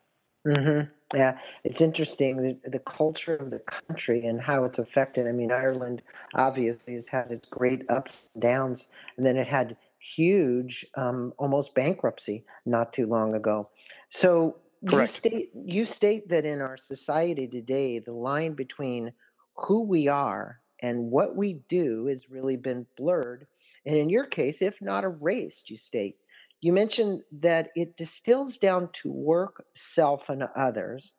Mm-hmm. 0.45 0.89
Yeah, 1.17 1.39
it's 1.65 1.81
interesting 1.81 2.37
the, 2.37 2.71
the 2.71 2.79
culture 2.79 3.37
of 3.37 3.51
the 3.51 3.59
country 3.59 4.25
and 4.27 4.41
how 4.41 4.65
it's 4.65 4.79
affected. 4.79 5.27
I 5.29 5.33
mean, 5.33 5.53
Ireland 5.53 6.03
obviously 6.35 6.95
has 6.95 7.07
had 7.09 7.31
its 7.31 7.49
great 7.49 7.83
ups 7.91 8.29
and 8.35 8.43
downs, 8.43 8.87
and 9.17 9.27
then 9.27 9.37
it 9.37 9.47
had 9.47 9.77
huge, 10.01 10.87
um, 10.97 11.33
almost 11.39 11.75
bankruptcy 11.75 12.45
not 12.67 12.93
too 12.93 13.07
long 13.07 13.35
ago. 13.35 13.69
So 14.11 14.57
Correct. 14.89 15.13
you 15.13 15.19
state 15.19 15.51
you 15.55 15.87
state 15.87 16.29
that 16.29 16.45
in 16.45 16.61
our 16.61 16.77
society 16.77 17.47
today, 17.47 17.99
the 17.99 18.13
line 18.13 18.55
between 18.55 19.13
who 19.55 19.83
we 19.83 20.09
are 20.09 20.61
and 20.83 21.11
what 21.11 21.37
we 21.37 21.61
do 21.69 22.07
has 22.07 22.31
really 22.31 22.57
been 22.57 22.87
blurred, 22.97 23.47
and 23.85 23.97
in 23.97 24.09
your 24.09 24.27
case, 24.27 24.63
if 24.63 24.81
not 24.81 25.05
erased, 25.05 25.69
you 25.69 25.77
state. 25.77 26.17
You 26.63 26.73
mentioned 26.73 27.23
that 27.41 27.71
it 27.75 27.97
distills 27.97 28.59
down 28.59 28.91
to 29.03 29.11
work, 29.11 29.65
self, 29.75 30.29
and 30.29 30.45
others, 30.57 31.13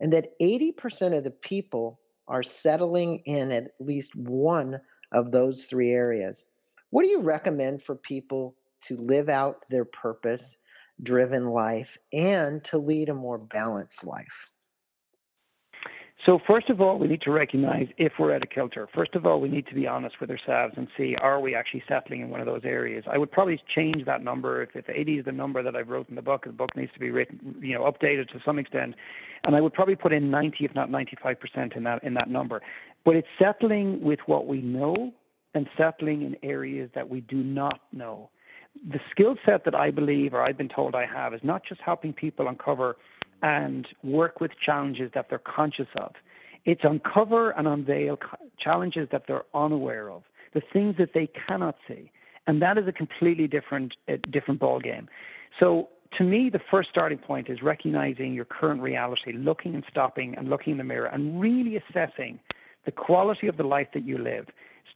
and 0.00 0.12
that 0.12 0.38
80% 0.40 1.16
of 1.16 1.24
the 1.24 1.30
people 1.30 2.00
are 2.26 2.42
settling 2.42 3.22
in 3.26 3.52
at 3.52 3.72
least 3.80 4.14
one 4.14 4.80
of 5.12 5.30
those 5.30 5.64
three 5.64 5.90
areas. 5.90 6.44
What 6.90 7.02
do 7.02 7.08
you 7.08 7.20
recommend 7.20 7.82
for 7.82 7.94
people 7.94 8.54
to 8.82 8.96
live 8.96 9.28
out 9.28 9.64
their 9.68 9.84
purpose 9.84 10.56
driven 11.02 11.50
life 11.50 11.96
and 12.12 12.64
to 12.64 12.78
lead 12.78 13.08
a 13.08 13.14
more 13.14 13.38
balanced 13.38 14.04
life? 14.04 14.50
So, 16.26 16.40
first 16.48 16.68
of 16.68 16.80
all, 16.80 16.98
we 16.98 17.06
need 17.06 17.20
to 17.22 17.30
recognize 17.30 17.86
if 17.96 18.14
we're 18.18 18.34
at 18.34 18.42
a 18.42 18.46
kilter. 18.46 18.88
First 18.92 19.14
of 19.14 19.24
all, 19.24 19.40
we 19.40 19.48
need 19.48 19.68
to 19.68 19.74
be 19.74 19.86
honest 19.86 20.16
with 20.20 20.30
ourselves 20.30 20.74
and 20.76 20.88
see 20.96 21.14
are 21.14 21.38
we 21.40 21.54
actually 21.54 21.84
settling 21.88 22.22
in 22.22 22.28
one 22.28 22.40
of 22.40 22.46
those 22.46 22.62
areas. 22.64 23.04
I 23.10 23.18
would 23.18 23.30
probably 23.30 23.60
change 23.72 24.04
that 24.06 24.24
number. 24.24 24.62
If, 24.62 24.70
if 24.74 24.88
80 24.88 25.20
is 25.20 25.24
the 25.26 25.32
number 25.32 25.62
that 25.62 25.76
I've 25.76 25.88
wrote 25.88 26.08
in 26.08 26.16
the 26.16 26.22
book, 26.22 26.44
the 26.44 26.52
book 26.52 26.70
needs 26.74 26.92
to 26.92 26.98
be 26.98 27.10
written, 27.10 27.54
you 27.60 27.74
know, 27.74 27.84
updated 27.84 28.28
to 28.30 28.40
some 28.44 28.58
extent, 28.58 28.96
and 29.44 29.54
I 29.54 29.60
would 29.60 29.72
probably 29.72 29.94
put 29.94 30.12
in 30.12 30.28
90, 30.28 30.64
if 30.64 30.74
not 30.74 30.90
95% 30.90 31.76
in 31.76 31.84
that 31.84 32.02
in 32.02 32.14
that 32.14 32.28
number. 32.28 32.62
But 33.04 33.14
it's 33.14 33.28
settling 33.38 34.02
with 34.02 34.18
what 34.26 34.48
we 34.48 34.60
know 34.60 35.12
and 35.54 35.66
settling 35.76 36.22
in 36.22 36.36
areas 36.42 36.90
that 36.94 37.08
we 37.08 37.20
do 37.20 37.36
not 37.36 37.80
know. 37.92 38.30
The 38.90 39.00
skill 39.10 39.36
set 39.44 39.64
that 39.64 39.74
I 39.74 39.90
believe, 39.90 40.34
or 40.34 40.42
I've 40.42 40.58
been 40.58 40.68
told 40.68 40.94
I 40.94 41.06
have, 41.06 41.34
is 41.34 41.40
not 41.42 41.62
just 41.68 41.80
helping 41.80 42.12
people 42.12 42.48
uncover 42.48 42.96
and 43.42 43.86
work 44.02 44.40
with 44.40 44.52
challenges 44.64 45.10
that 45.14 45.26
they're 45.28 45.38
conscious 45.38 45.88
of. 45.96 46.12
It's 46.64 46.82
uncover 46.84 47.50
and 47.50 47.66
unveil 47.66 48.18
challenges 48.62 49.08
that 49.10 49.24
they're 49.26 49.44
unaware 49.54 50.10
of, 50.10 50.22
the 50.54 50.60
things 50.72 50.96
that 50.98 51.10
they 51.14 51.28
cannot 51.46 51.76
see, 51.86 52.10
and 52.46 52.60
that 52.62 52.78
is 52.78 52.86
a 52.86 52.92
completely 52.92 53.46
different 53.46 53.94
uh, 54.08 54.16
different 54.30 54.60
ball 54.60 54.80
game. 54.80 55.08
So 55.58 55.88
to 56.16 56.24
me, 56.24 56.50
the 56.50 56.60
first 56.70 56.88
starting 56.90 57.18
point 57.18 57.48
is 57.48 57.62
recognizing 57.62 58.32
your 58.32 58.44
current 58.44 58.80
reality, 58.80 59.32
looking 59.32 59.74
and 59.74 59.84
stopping 59.90 60.34
and 60.36 60.48
looking 60.48 60.72
in 60.72 60.78
the 60.78 60.84
mirror, 60.84 61.06
and 61.06 61.40
really 61.40 61.76
assessing 61.76 62.38
the 62.84 62.92
quality 62.92 63.46
of 63.46 63.56
the 63.56 63.62
life 63.64 63.88
that 63.94 64.04
you 64.04 64.18
live. 64.18 64.46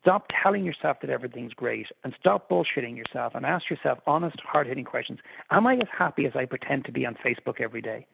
Stop 0.00 0.26
telling 0.42 0.64
yourself 0.64 0.98
that 1.00 1.10
everything's 1.10 1.52
great 1.52 1.86
and 2.04 2.14
stop 2.18 2.48
bullshitting 2.48 2.96
yourself 2.96 3.34
and 3.34 3.46
ask 3.46 3.70
yourself 3.70 3.98
honest, 4.06 4.36
hard 4.40 4.66
hitting 4.66 4.84
questions. 4.84 5.18
Am 5.50 5.66
I 5.66 5.74
as 5.74 5.88
happy 5.96 6.26
as 6.26 6.32
I 6.34 6.44
pretend 6.44 6.84
to 6.86 6.92
be 6.92 7.06
on 7.06 7.16
Facebook 7.24 7.60
every 7.60 7.82
day? 7.82 8.06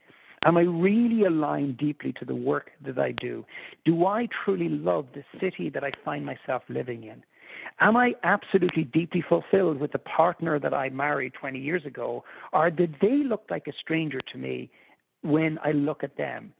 Am 0.44 0.56
I 0.56 0.62
really 0.62 1.25
aligned 1.25 1.78
deeply 1.78 2.12
to 2.18 2.25
the 2.25 2.35
work 2.35 2.70
that 2.85 2.99
I 2.99 3.12
do? 3.12 3.44
Do 3.85 4.06
I 4.06 4.28
truly 4.44 4.68
love 4.68 5.06
the 5.14 5.25
city 5.40 5.68
that 5.70 5.82
I 5.82 5.90
find 6.04 6.25
myself 6.25 6.62
living 6.68 7.04
in? 7.04 7.23
Am 7.80 7.97
I 7.97 8.14
absolutely 8.23 8.85
deeply 8.85 9.25
fulfilled 9.26 9.78
with 9.78 9.92
the 9.92 9.99
partner 9.99 10.58
that 10.58 10.75
I 10.75 10.90
married 10.90 11.32
20 11.35 11.58
years 11.58 11.85
ago? 11.85 12.25
Or 12.52 12.70
did 12.70 12.97
they 13.00 13.23
look 13.25 13.44
like 13.50 13.66
a 13.66 13.73
stranger 13.80 14.20
to 14.32 14.38
me 14.38 14.70
when 15.23 15.58
I 15.64 15.73
look 15.73 16.04
at 16.04 16.16
them? 16.16 16.52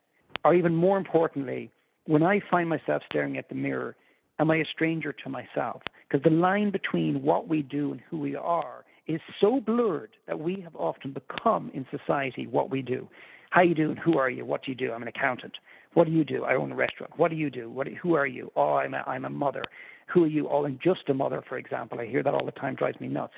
Or 0.45 0.55
even 0.55 0.75
more 0.75 0.99
importantly, 0.99 1.71
when 2.07 2.23
I 2.23 2.41
find 2.51 2.69
myself 2.69 3.03
staring 3.09 3.37
at 3.37 3.49
the 3.49 3.55
mirror, 3.55 3.97
am 4.39 4.51
I 4.51 4.57
a 4.57 4.65
stranger 4.65 5.13
to 5.13 5.29
myself? 5.29 5.83
Because 6.09 6.23
the 6.25 6.31
line 6.31 6.71
between 6.71 7.23
what 7.23 7.49
we 7.49 7.63
do 7.63 7.93
and 7.93 8.01
who 8.09 8.19
we 8.19 8.37
are 8.37 8.85
is 9.07 9.21
so 9.41 9.61
blurred 9.61 10.11
that 10.27 10.39
we 10.39 10.61
have 10.61 10.77
often 10.77 11.13
become 11.13 11.71
in 11.75 11.87
society 11.91 12.47
what 12.47 12.71
we 12.71 12.83
do. 12.83 13.09
How 13.51 13.63
you 13.63 13.75
doing? 13.75 13.97
Who 13.97 14.19
are 14.19 14.29
you? 14.29 14.45
What 14.45 14.65
do 14.65 14.71
you 14.71 14.77
do? 14.77 14.93
I'm 14.93 15.03
an 15.03 15.09
accountant. 15.09 15.55
What 15.95 16.07
do 16.07 16.13
you 16.13 16.25
do? 16.25 16.45
I 16.45 16.55
own 16.55 16.71
a 16.71 16.77
restaurant. 16.77 17.13
What 17.17 17.31
do 17.31 17.37
you 17.37 17.51
do? 17.51 17.71
What? 17.71 17.89
Who 18.03 18.15
are 18.15 18.27
you? 18.27 18.53
Oh, 18.55 18.75
I'm 18.75 18.93
a, 18.93 18.99
I'm 19.07 19.25
a 19.25 19.31
mother. 19.31 19.65
Who 20.13 20.25
are 20.25 20.29
you? 20.29 20.49
Oh, 20.51 20.65
I'm 20.65 20.79
just 20.83 21.09
a 21.09 21.15
mother, 21.15 21.43
for 21.49 21.59
example. 21.59 21.99
I 21.99 22.07
hear 22.07 22.23
that 22.23 22.35
all 22.35 22.45
the 22.45 22.53
time. 22.53 22.75
Drives 22.75 23.01
me 23.01 23.09
nuts. 23.09 23.33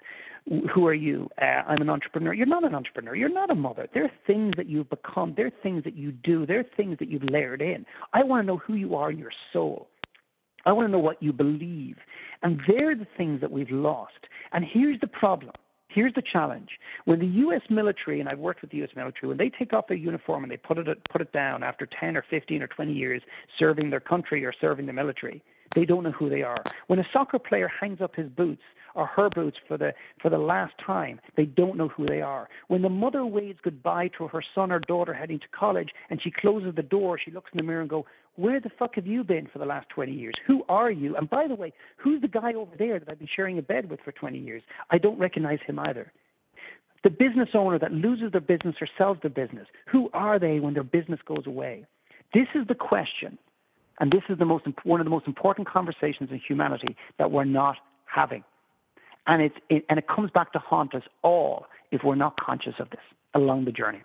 Who 0.75 0.87
are 0.87 0.95
you? 0.95 1.29
Uh, 1.41 1.45
I'm 1.45 1.81
an 1.81 1.91
entrepreneur. 1.91 2.33
You're 2.33 2.47
not 2.47 2.65
an 2.65 2.75
entrepreneur. 2.75 3.15
You're 3.15 3.33
not 3.33 3.51
a 3.51 3.55
mother. 3.55 3.89
There 3.95 4.05
are 4.05 4.13
things 4.27 4.55
that 4.57 4.69
you've 4.69 4.91
become. 4.91 5.35
There 5.37 5.47
are 5.47 5.63
things 5.63 5.85
that 5.85 5.97
you 5.97 6.13
do. 6.13 6.47
There 6.47 6.61
are 6.61 6.67
things 6.77 6.97
that 6.99 7.09
you've 7.09 7.29
layered 7.31 7.63
in. 7.63 7.87
I 8.13 8.25
want 8.25 8.43
to 8.43 8.47
know 8.47 8.57
who 8.59 8.75
you 8.75 8.97
are 8.97 9.11
in 9.11 9.19
your 9.19 9.33
soul. 9.53 9.89
I 10.67 10.73
want 10.73 10.89
to 10.89 10.93
know 10.93 10.99
what 10.99 11.23
you 11.23 11.33
believe. 11.33 11.97
And 12.43 12.61
they're 12.67 12.97
the 12.97 13.07
things 13.17 13.41
that 13.41 13.51
we've 13.51 13.71
lost. 13.71 14.27
And 14.53 14.65
here's 14.65 15.01
the 15.01 15.07
problem 15.07 15.53
Here's 15.93 16.15
the 16.15 16.23
challenge. 16.23 16.71
When 17.05 17.19
the 17.19 17.27
U.S. 17.27 17.63
military, 17.69 18.21
and 18.21 18.29
I've 18.29 18.39
worked 18.39 18.63
with 18.63 18.71
the 18.71 18.79
U.S. 18.79 18.91
military, 18.95 19.29
when 19.29 19.39
they 19.39 19.51
take 19.51 19.73
off 19.73 19.89
their 19.89 19.97
uniform 19.97 20.45
and 20.45 20.51
they 20.51 20.57
put 20.57 20.79
it, 20.79 20.87
put 21.11 21.21
it 21.21 21.33
down 21.33 21.65
after 21.65 21.89
10 21.99 22.17
or 22.17 22.25
15 22.31 22.63
or 22.63 22.69
20 22.69 22.93
years 22.93 23.23
serving 23.59 23.91
their 23.91 24.01
country 24.01 24.45
or 24.45 24.53
serving 24.61 24.87
the 24.87 24.93
military, 24.93 25.43
they 25.75 25.85
don't 25.85 26.05
know 26.05 26.13
who 26.13 26.29
they 26.29 26.43
are. 26.43 26.67
When 26.87 27.01
a 27.01 27.07
soccer 27.13 27.39
player 27.39 27.69
hangs 27.69 28.01
up 28.01 28.15
his 28.15 28.29
boots 28.29 28.63
or 28.95 29.07
her 29.07 29.31
boots 29.31 29.57
for 29.69 29.77
the 29.77 29.93
for 30.21 30.31
the 30.31 30.39
last 30.39 30.75
time, 30.85 31.21
they 31.37 31.45
don't 31.45 31.77
know 31.77 31.89
who 31.89 32.07
they 32.07 32.21
are. 32.21 32.49
When 32.69 32.83
the 32.83 32.89
mother 32.89 33.25
waves 33.25 33.59
goodbye 33.63 34.11
to 34.19 34.27
her 34.29 34.43
son 34.55 34.73
or 34.73 34.81
daughter 34.81 35.15
heading 35.15 35.39
to 35.39 35.49
college 35.57 35.91
and 36.09 36.21
she 36.23 36.31
closes 36.31 36.75
the 36.75 36.83
door, 36.83 37.19
she 37.25 37.31
looks 37.31 37.51
in 37.53 37.59
the 37.59 37.63
mirror 37.63 37.81
and 37.81 37.91
go, 37.91 38.05
"Where 38.37 38.61
the 38.61 38.71
fuck 38.71 38.95
have 38.95 39.07
you 39.07 39.25
been 39.25 39.47
for 39.47 39.59
the 39.59 39.67
last 39.67 39.89
20 39.91 40.13
years? 40.13 40.35
Who 40.47 40.65
are 40.69 40.91
you? 40.91 41.17
And 41.17 41.29
by 41.29 41.47
the 41.49 41.55
way, 41.55 41.73
who's 41.97 42.21
the 42.21 42.29
guy 42.29 42.55
over 42.55 42.75
there 42.77 42.99
that 42.99 43.09
I've 43.09 43.19
been 43.19 43.29
sharing 43.35 43.59
a 43.59 43.63
bed 43.63 43.91
with 43.91 44.01
for 44.01 44.13
20 44.13 44.39
years? 44.39 44.63
I 44.91 44.99
don't 44.99 45.19
recognize 45.19 45.61
him 45.67 45.79
either." 45.79 46.13
The 47.03 47.11
business 47.11 47.49
owner 47.55 47.79
that 47.79 47.93
loses 47.93 48.33
their 48.33 48.43
business 48.43 48.77
or 48.81 48.87
sells 48.99 49.19
their 49.23 49.31
business, 49.31 49.67
who 49.87 50.11
are 50.13 50.39
they 50.39 50.61
when 50.61 50.75
their 50.75 50.85
business 50.85 51.19
goes 51.25 51.47
away? 51.47 51.87
This 52.35 52.49
is 52.55 52.67
the 52.67 52.75
question 52.75 53.39
and 54.01 54.11
this 54.11 54.23
is 54.31 54.39
the 54.39 54.47
most, 54.47 54.65
one 54.85 55.01
of 55.01 55.05
the 55.05 55.11
most 55.11 55.27
important 55.27 55.69
conversations 55.69 56.31
in 56.31 56.41
humanity 56.47 56.97
that 57.19 57.31
we're 57.31 57.45
not 57.45 57.77
having. 58.07 58.43
And, 59.27 59.43
it's, 59.43 59.55
it, 59.69 59.85
and 59.89 59.99
it 59.99 60.09
comes 60.09 60.31
back 60.31 60.53
to 60.55 60.59
haunt 60.59 60.95
us 60.95 61.03
all 61.23 61.67
if 61.93 62.03
we're 62.03 62.15
not 62.15 62.41
conscious 62.41 62.75
of 62.81 62.89
this 62.91 63.01
along 63.35 63.67
the 63.67 63.73
journey. 63.73 64.01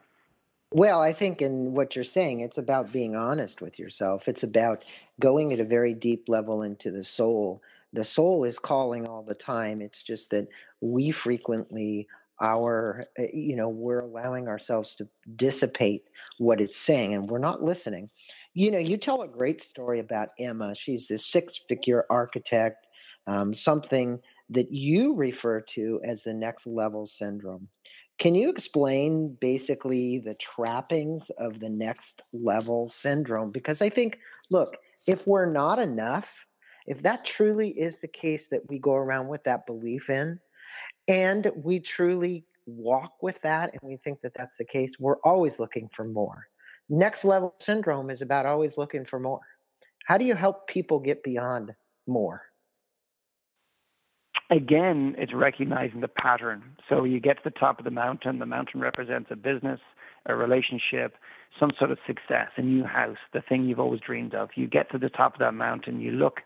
Well, 0.75 1.01
I 1.01 1.13
think 1.13 1.41
in 1.41 1.73
what 1.73 1.95
you're 1.95 2.03
saying, 2.03 2.41
it's 2.41 2.57
about 2.57 2.91
being 2.91 3.15
honest 3.15 3.61
with 3.61 3.79
yourself. 3.79 4.27
It's 4.27 4.43
about 4.43 4.83
going 5.21 5.53
at 5.53 5.61
a 5.61 5.63
very 5.63 5.93
deep 5.93 6.25
level 6.27 6.63
into 6.63 6.91
the 6.91 7.01
soul. 7.01 7.61
The 7.93 8.03
soul 8.03 8.43
is 8.43 8.59
calling 8.59 9.07
all 9.07 9.23
the 9.23 9.35
time. 9.35 9.81
It's 9.81 10.03
just 10.03 10.31
that 10.31 10.49
we 10.81 11.11
frequently 11.11 12.07
our 12.41 13.05
eh, 13.17 13.27
you 13.33 13.55
know 13.55 13.69
we're 13.69 14.01
allowing 14.01 14.49
ourselves 14.49 14.93
to 14.97 15.07
dissipate 15.37 16.03
what 16.39 16.59
it's 16.59 16.75
saying 16.75 17.13
and 17.13 17.29
we're 17.29 17.39
not 17.39 17.63
listening 17.63 18.09
you 18.55 18.71
know, 18.71 18.79
you 18.79 18.97
tell 18.97 19.21
a 19.21 19.27
great 19.27 19.61
story 19.61 19.99
about 19.99 20.29
Emma. 20.39 20.73
She's 20.75 21.07
this 21.07 21.27
six 21.27 21.59
figure 21.67 22.05
architect, 22.09 22.87
um, 23.27 23.53
something 23.53 24.19
that 24.49 24.71
you 24.71 25.13
refer 25.13 25.59
to 25.59 25.99
as 26.05 26.23
the 26.23 26.33
next 26.33 26.65
level 26.65 27.05
syndrome. 27.05 27.67
Can 28.17 28.33
you 28.33 28.49
explain 28.49 29.37
basically 29.41 30.19
the 30.19 30.35
trappings 30.35 31.29
of 31.37 31.59
the 31.59 31.69
next 31.69 32.21
level 32.31 32.89
syndrome? 32.89 33.51
Because 33.51 33.81
I 33.81 33.89
think, 33.89 34.17
look, 34.49 34.77
if 35.07 35.27
we're 35.27 35.51
not 35.51 35.79
enough, 35.79 36.27
if 36.87 37.01
that 37.03 37.25
truly 37.25 37.69
is 37.69 37.99
the 37.99 38.07
case 38.07 38.47
that 38.51 38.61
we 38.69 38.79
go 38.79 38.93
around 38.93 39.27
with 39.27 39.43
that 39.43 39.65
belief 39.65 40.09
in, 40.09 40.39
and 41.07 41.51
we 41.55 41.79
truly 41.79 42.45
walk 42.65 43.21
with 43.21 43.39
that 43.43 43.71
and 43.71 43.81
we 43.83 43.97
think 43.97 44.21
that 44.21 44.33
that's 44.35 44.57
the 44.57 44.65
case, 44.65 44.93
we're 44.99 45.19
always 45.23 45.59
looking 45.59 45.89
for 45.95 46.05
more 46.05 46.47
next 46.89 47.25
level 47.25 47.55
syndrome 47.59 48.09
is 48.09 48.21
about 48.21 48.45
always 48.45 48.73
looking 48.77 49.05
for 49.05 49.19
more. 49.19 49.41
How 50.05 50.17
do 50.17 50.25
you 50.25 50.35
help 50.35 50.67
people 50.67 50.99
get 50.99 51.23
beyond 51.23 51.73
more? 52.07 52.43
Again, 54.51 55.15
it's 55.17 55.33
recognizing 55.33 56.01
the 56.01 56.07
pattern. 56.07 56.63
So 56.87 57.03
you 57.03 57.19
get 57.19 57.37
to 57.37 57.41
the 57.45 57.59
top 57.59 57.79
of 57.79 57.85
the 57.85 57.91
mountain, 57.91 58.39
the 58.39 58.45
mountain 58.45 58.79
represents 58.79 59.29
a 59.31 59.35
business, 59.35 59.79
a 60.27 60.35
relationship, 60.35 61.15
some 61.59 61.71
sort 61.79 61.91
of 61.91 61.97
success, 62.05 62.49
a 62.57 62.61
new 62.61 62.83
house, 62.83 63.17
the 63.33 63.41
thing 63.41 63.65
you've 63.65 63.79
always 63.79 64.01
dreamed 64.01 64.35
of. 64.35 64.49
You 64.55 64.67
get 64.67 64.91
to 64.91 64.97
the 64.97 65.09
top 65.09 65.33
of 65.33 65.39
that 65.39 65.53
mountain, 65.53 65.99
you 65.99 66.11
look 66.11 66.41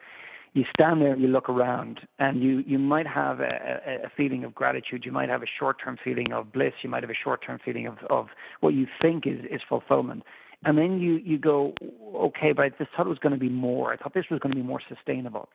you 0.54 0.64
stand 0.74 1.02
there 1.02 1.16
you 1.16 1.28
look 1.28 1.48
around 1.48 2.02
and 2.18 2.42
you, 2.42 2.64
you 2.66 2.80
might 2.80 3.06
have 3.06 3.40
a, 3.40 3.80
a 4.06 4.10
feeling 4.18 4.44
of 4.44 4.56
gratitude. 4.56 5.06
You 5.06 5.12
might 5.12 5.30
have 5.30 5.44
a 5.44 5.48
short 5.60 5.78
term 5.84 5.98
feeling 6.04 6.32
of 6.34 6.52
bliss. 6.52 6.74
You 6.82 6.90
might 6.90 7.04
have 7.04 7.10
a 7.10 7.22
short 7.24 7.46
term 7.46 7.60
feeling 7.64 7.86
of, 7.88 7.98
of 8.10 8.28
what 8.62 8.74
you 8.74 8.88
think 9.02 9.28
is, 9.28 9.40
is 9.52 9.62
fulfillment. 9.68 10.24
And 10.66 10.78
then 10.78 11.00
you, 11.00 11.22
you 11.24 11.38
go, 11.38 11.74
okay, 12.16 12.52
but 12.52 12.66
I 12.66 12.70
just 12.70 12.90
thought 12.96 13.06
it 13.06 13.10
was 13.10 13.20
going 13.20 13.34
to 13.34 13.40
be 13.40 13.50
more. 13.50 13.94
I 13.94 13.98
thought 13.98 14.14
this 14.14 14.26
was 14.30 14.40
going 14.40 14.52
to 14.52 14.58
be 14.58 14.66
more 14.66 14.82
sustainable. 14.90 15.50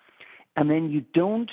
And 0.56 0.70
then 0.70 0.90
you 0.90 1.04
don't 1.14 1.50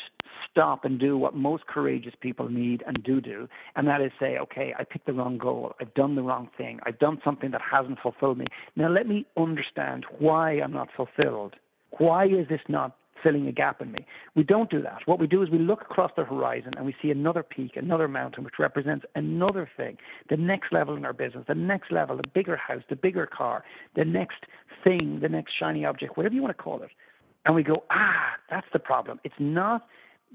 stop 0.49 0.85
and 0.85 0.99
do 0.99 1.17
what 1.17 1.35
most 1.35 1.65
courageous 1.67 2.13
people 2.19 2.49
need 2.49 2.83
and 2.85 3.03
do 3.03 3.21
do, 3.21 3.47
and 3.75 3.87
that 3.87 4.01
is 4.01 4.11
say, 4.19 4.37
okay, 4.37 4.73
I 4.77 4.83
picked 4.83 5.05
the 5.05 5.13
wrong 5.13 5.37
goal. 5.37 5.73
I've 5.79 5.93
done 5.93 6.15
the 6.15 6.23
wrong 6.23 6.49
thing. 6.57 6.79
I've 6.85 6.99
done 6.99 7.19
something 7.23 7.51
that 7.51 7.61
hasn't 7.61 7.99
fulfilled 7.99 8.37
me. 8.37 8.45
Now 8.75 8.89
let 8.89 9.07
me 9.07 9.25
understand 9.37 10.05
why 10.19 10.53
I'm 10.53 10.73
not 10.73 10.89
fulfilled. 10.95 11.55
Why 11.97 12.25
is 12.25 12.47
this 12.49 12.61
not 12.67 12.95
filling 13.23 13.47
a 13.47 13.51
gap 13.51 13.81
in 13.81 13.91
me. 13.91 14.05
We 14.35 14.43
don't 14.43 14.69
do 14.69 14.81
that. 14.81 14.99
What 15.05 15.19
we 15.19 15.27
do 15.27 15.41
is 15.41 15.49
we 15.49 15.59
look 15.59 15.81
across 15.81 16.11
the 16.15 16.23
horizon 16.23 16.71
and 16.75 16.85
we 16.85 16.95
see 17.01 17.11
another 17.11 17.43
peak, 17.43 17.75
another 17.75 18.07
mountain, 18.07 18.43
which 18.43 18.55
represents 18.59 19.05
another 19.15 19.69
thing, 19.77 19.97
the 20.29 20.37
next 20.37 20.71
level 20.71 20.95
in 20.95 21.05
our 21.05 21.13
business, 21.13 21.45
the 21.47 21.55
next 21.55 21.91
level, 21.91 22.17
the 22.17 22.27
bigger 22.33 22.57
house, 22.57 22.81
the 22.89 22.95
bigger 22.95 23.25
car, 23.27 23.63
the 23.95 24.05
next 24.05 24.45
thing, 24.83 25.19
the 25.21 25.29
next 25.29 25.53
shiny 25.59 25.85
object, 25.85 26.17
whatever 26.17 26.35
you 26.35 26.41
want 26.41 26.55
to 26.55 26.63
call 26.63 26.81
it. 26.81 26.89
And 27.45 27.55
we 27.55 27.63
go, 27.63 27.83
ah, 27.89 28.33
that's 28.49 28.67
the 28.71 28.79
problem. 28.79 29.19
It's 29.23 29.35
not 29.39 29.87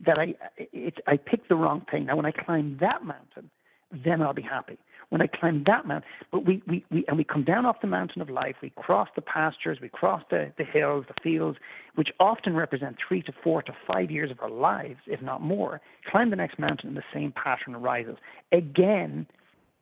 that 0.05 0.19
I, 0.19 0.35
it's, 0.57 0.99
I 1.07 1.17
picked 1.17 1.49
the 1.49 1.55
wrong 1.57 1.85
thing. 1.91 2.07
Now, 2.07 2.17
when 2.17 2.27
I 2.27 2.33
climb 2.33 2.79
that 2.81 3.05
mountain, 3.05 3.51
then 3.93 4.21
I'll 4.23 4.35
be 4.35 4.43
happy. 4.43 4.79
when 5.11 5.23
I 5.23 5.27
climb 5.27 5.65
that 5.67 5.87
mountain. 5.87 6.09
But 6.33 6.45
we, 6.47 6.63
we, 6.67 6.85
we 6.91 7.05
and 7.09 7.17
we 7.17 7.25
come 7.25 7.45
down 7.45 7.67
off 7.67 7.81
the 7.81 7.87
mountain 7.87 8.23
of 8.23 8.29
life, 8.29 8.57
we 8.63 8.71
cross 8.71 9.09
the 9.15 9.23
pastures, 9.23 9.79
we 9.81 9.89
cross 9.89 10.23
the, 10.31 10.53
the 10.59 10.65
hills, 10.65 11.05
the 11.09 11.15
fields, 11.23 11.59
which 11.95 12.09
often 12.19 12.55
represent 12.55 12.97
three 13.07 13.23
to 13.23 13.33
four 13.43 13.63
to 13.63 13.73
five 13.87 14.11
years 14.11 14.31
of 14.31 14.41
our 14.41 14.51
lives, 14.51 15.01
if 15.07 15.23
not 15.23 15.41
more. 15.43 15.81
Climb 16.11 16.31
the 16.31 16.37
next 16.37 16.59
mountain 16.59 16.89
and 16.89 16.97
the 16.97 17.03
same 17.15 17.33
pattern 17.33 17.75
arises. 17.75 18.17
Again, 18.53 19.27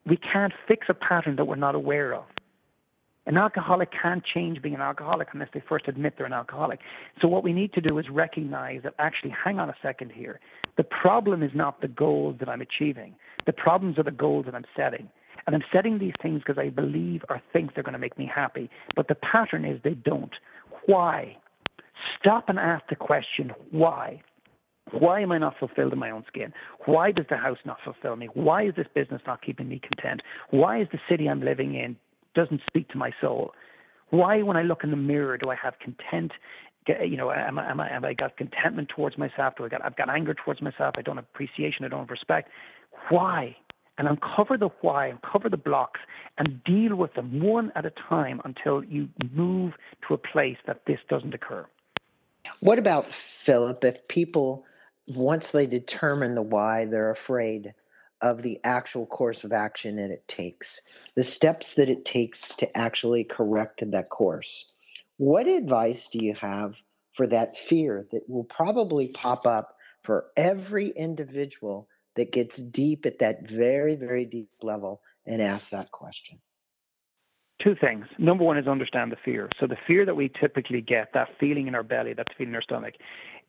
we 0.07 0.17
can't 0.17 0.53
fix 0.69 0.87
a 0.89 0.95
pattern 0.95 1.37
that 1.37 1.47
we're 1.47 1.57
not 1.57 1.75
aware 1.75 2.15
of. 2.15 2.25
An 3.27 3.39
alcoholic 3.39 3.91
can't 3.91 4.23
change 4.23 4.61
being 4.61 4.75
an 4.75 4.83
alcoholic 4.83 5.29
unless 5.33 5.49
they 5.55 5.63
first 5.67 5.89
admit 5.89 6.15
they're 6.17 6.27
an 6.27 6.35
alcoholic. 6.35 6.81
So 7.23 7.29
what 7.29 7.43
we 7.43 7.55
need 7.55 7.73
to 7.73 7.81
do 7.81 7.99
is 7.99 8.07
recognize 8.11 8.83
that 8.85 8.95
actually, 8.99 9.31
hang 9.31 9.59
on 9.59 9.71
a 9.71 9.75
second 9.83 10.13
here. 10.13 10.41
The 10.77 10.85
problem 10.85 11.43
is 11.43 11.51
not 11.55 11.81
the 11.81 11.89
goals 11.89 12.37
that 12.41 12.49
I'm 12.49 12.61
achieving. 12.61 13.15
The 13.47 13.53
problems 13.53 13.99
are 13.99 14.03
the 14.03 14.11
goals 14.11 14.45
that 14.45 14.55
I'm 14.55 14.67
setting. 14.77 15.09
And 15.47 15.55
I'm 15.55 15.65
setting 15.73 15.99
these 15.99 16.13
things 16.23 16.43
because 16.47 16.59
I 16.59 16.69
believe 16.69 17.23
or 17.29 17.41
think 17.53 17.75
they're 17.75 17.83
going 17.83 17.95
to 17.95 17.99
make 17.99 18.19
me 18.19 18.31
happy. 18.33 18.69
But 18.95 19.09
the 19.09 19.15
pattern 19.15 19.65
is 19.65 19.81
they 19.83 19.95
don't. 19.95 20.33
Why? 20.87 21.37
Stop 22.21 22.49
and 22.49 22.59
ask 22.59 22.85
the 22.89 22.97
question, 22.97 23.53
why? 23.71 24.23
Why 24.91 25.21
am 25.21 25.33
I 25.33 25.39
not 25.39 25.55
fulfilled 25.59 25.93
in 25.95 25.99
my 25.99 26.11
own 26.11 26.25
skin? 26.29 26.53
Why 26.85 27.11
does 27.11 27.27
the 27.31 27.37
house 27.37 27.59
not 27.65 27.79
fulfill 27.85 28.17
me? 28.17 28.29
Why 28.35 28.67
is 28.67 28.75
this 28.77 28.87
business 28.95 29.23
not 29.27 29.43
keeping 29.43 29.69
me 29.69 29.81
content? 29.81 30.21
Why 30.51 30.81
is 30.81 30.89
the 30.93 31.01
city 31.09 31.27
I'm 31.27 31.43
living 31.43 31.75
in 31.75 31.97
doesn't 32.35 32.61
speak 32.67 32.89
to 32.91 32.99
my 32.99 33.13
soul? 33.21 33.53
Why, 34.11 34.43
when 34.43 34.57
I 34.57 34.63
look 34.63 34.85
in 34.85 34.91
the 34.91 34.97
mirror, 34.97 35.37
do 35.39 35.51
I 35.51 35.57
have 35.57 35.79
content? 35.79 36.33
You 36.87 37.17
know, 37.17 37.31
am 37.33 37.59
I, 37.59 37.71
am 37.71 37.81
I, 37.81 37.89
have 37.89 38.05
I 38.05 38.13
got 38.13 38.37
contentment 38.37 38.91
towards 38.91 39.17
myself? 39.17 39.55
Do 39.57 39.65
I 39.65 39.69
got, 39.69 39.85
I've 39.85 39.97
got 39.97 40.11
anger 40.11 40.35
towards 40.35 40.61
myself? 40.61 40.95
I 40.99 41.03
don't 41.03 41.17
have 41.17 41.25
appreciation. 41.25 41.85
I 41.85 41.89
don't 41.89 42.01
have 42.01 42.11
respect. 42.11 42.51
Why? 43.09 43.57
And 43.97 44.09
uncover 44.09 44.59
the 44.59 44.71
why, 44.81 45.07
uncover 45.07 45.49
the 45.49 45.57
blocks, 45.57 46.01
and 46.37 46.63
deal 46.65 46.97
with 46.97 47.15
them 47.15 47.41
one 47.41 47.73
at 47.75 47.87
a 47.87 47.93
time 48.09 48.41
until 48.45 48.85
you 48.85 49.09
move 49.33 49.75
to 50.07 50.15
a 50.15 50.19
place 50.19 50.57
that 50.67 50.83
this 50.87 50.99
doesn't 51.09 51.33
occur. 51.33 51.65
What 52.61 52.79
about 52.79 53.07
Philip? 53.07 53.85
If 53.85 54.07
people, 54.09 54.65
once 55.09 55.51
they 55.51 55.67
determine 55.67 56.35
the 56.35 56.43
why, 56.43 56.85
they're 56.85 57.11
afraid 57.11 57.73
of 58.21 58.43
the 58.43 58.59
actual 58.65 59.07
course 59.07 59.45
of 59.45 59.53
action 59.53 59.97
that 59.97 60.11
it 60.11 60.27
takes, 60.29 60.81
the 61.15 61.25
steps 61.25 61.75
that 61.75 61.89
it 61.89 62.05
takes 62.05 62.55
to 62.57 62.77
actually 62.77 63.25
correct 63.25 63.83
that 63.91 64.09
course. 64.09 64.73
What 65.17 65.47
advice 65.47 66.09
do 66.09 66.25
you 66.25 66.35
have 66.35 66.75
for 67.15 67.27
that 67.29 67.57
fear 67.57 68.07
that 68.13 68.29
will 68.29 68.45
probably 68.45 69.09
pop 69.09 69.47
up 69.47 69.77
for 70.03 70.27
every 70.37 70.91
individual 70.91 71.89
that 72.17 72.33
gets 72.33 72.57
deep 72.57 73.07
at 73.07 73.19
that 73.21 73.49
very, 73.49 73.95
very 73.95 74.25
deep 74.25 74.51
level 74.63 75.01
and 75.27 75.41
asks 75.41 75.71
that 75.71 75.91
question? 75.91 76.39
Two 77.63 77.77
things. 77.81 78.07
Number 78.19 78.45
one 78.45 78.59
is 78.59 78.67
understand 78.67 79.13
the 79.13 79.17
fear. 79.25 79.49
So 79.61 79.67
the 79.67 79.77
fear 79.87 80.05
that 80.05 80.17
we 80.17 80.31
typically 80.41 80.81
get, 80.81 81.13
that 81.15 81.29
feeling 81.39 81.69
in 81.69 81.75
our 81.75 81.85
belly, 81.85 82.13
that 82.15 82.27
feeling 82.37 82.51
in 82.51 82.57
our 82.57 82.63
stomach, 82.63 82.95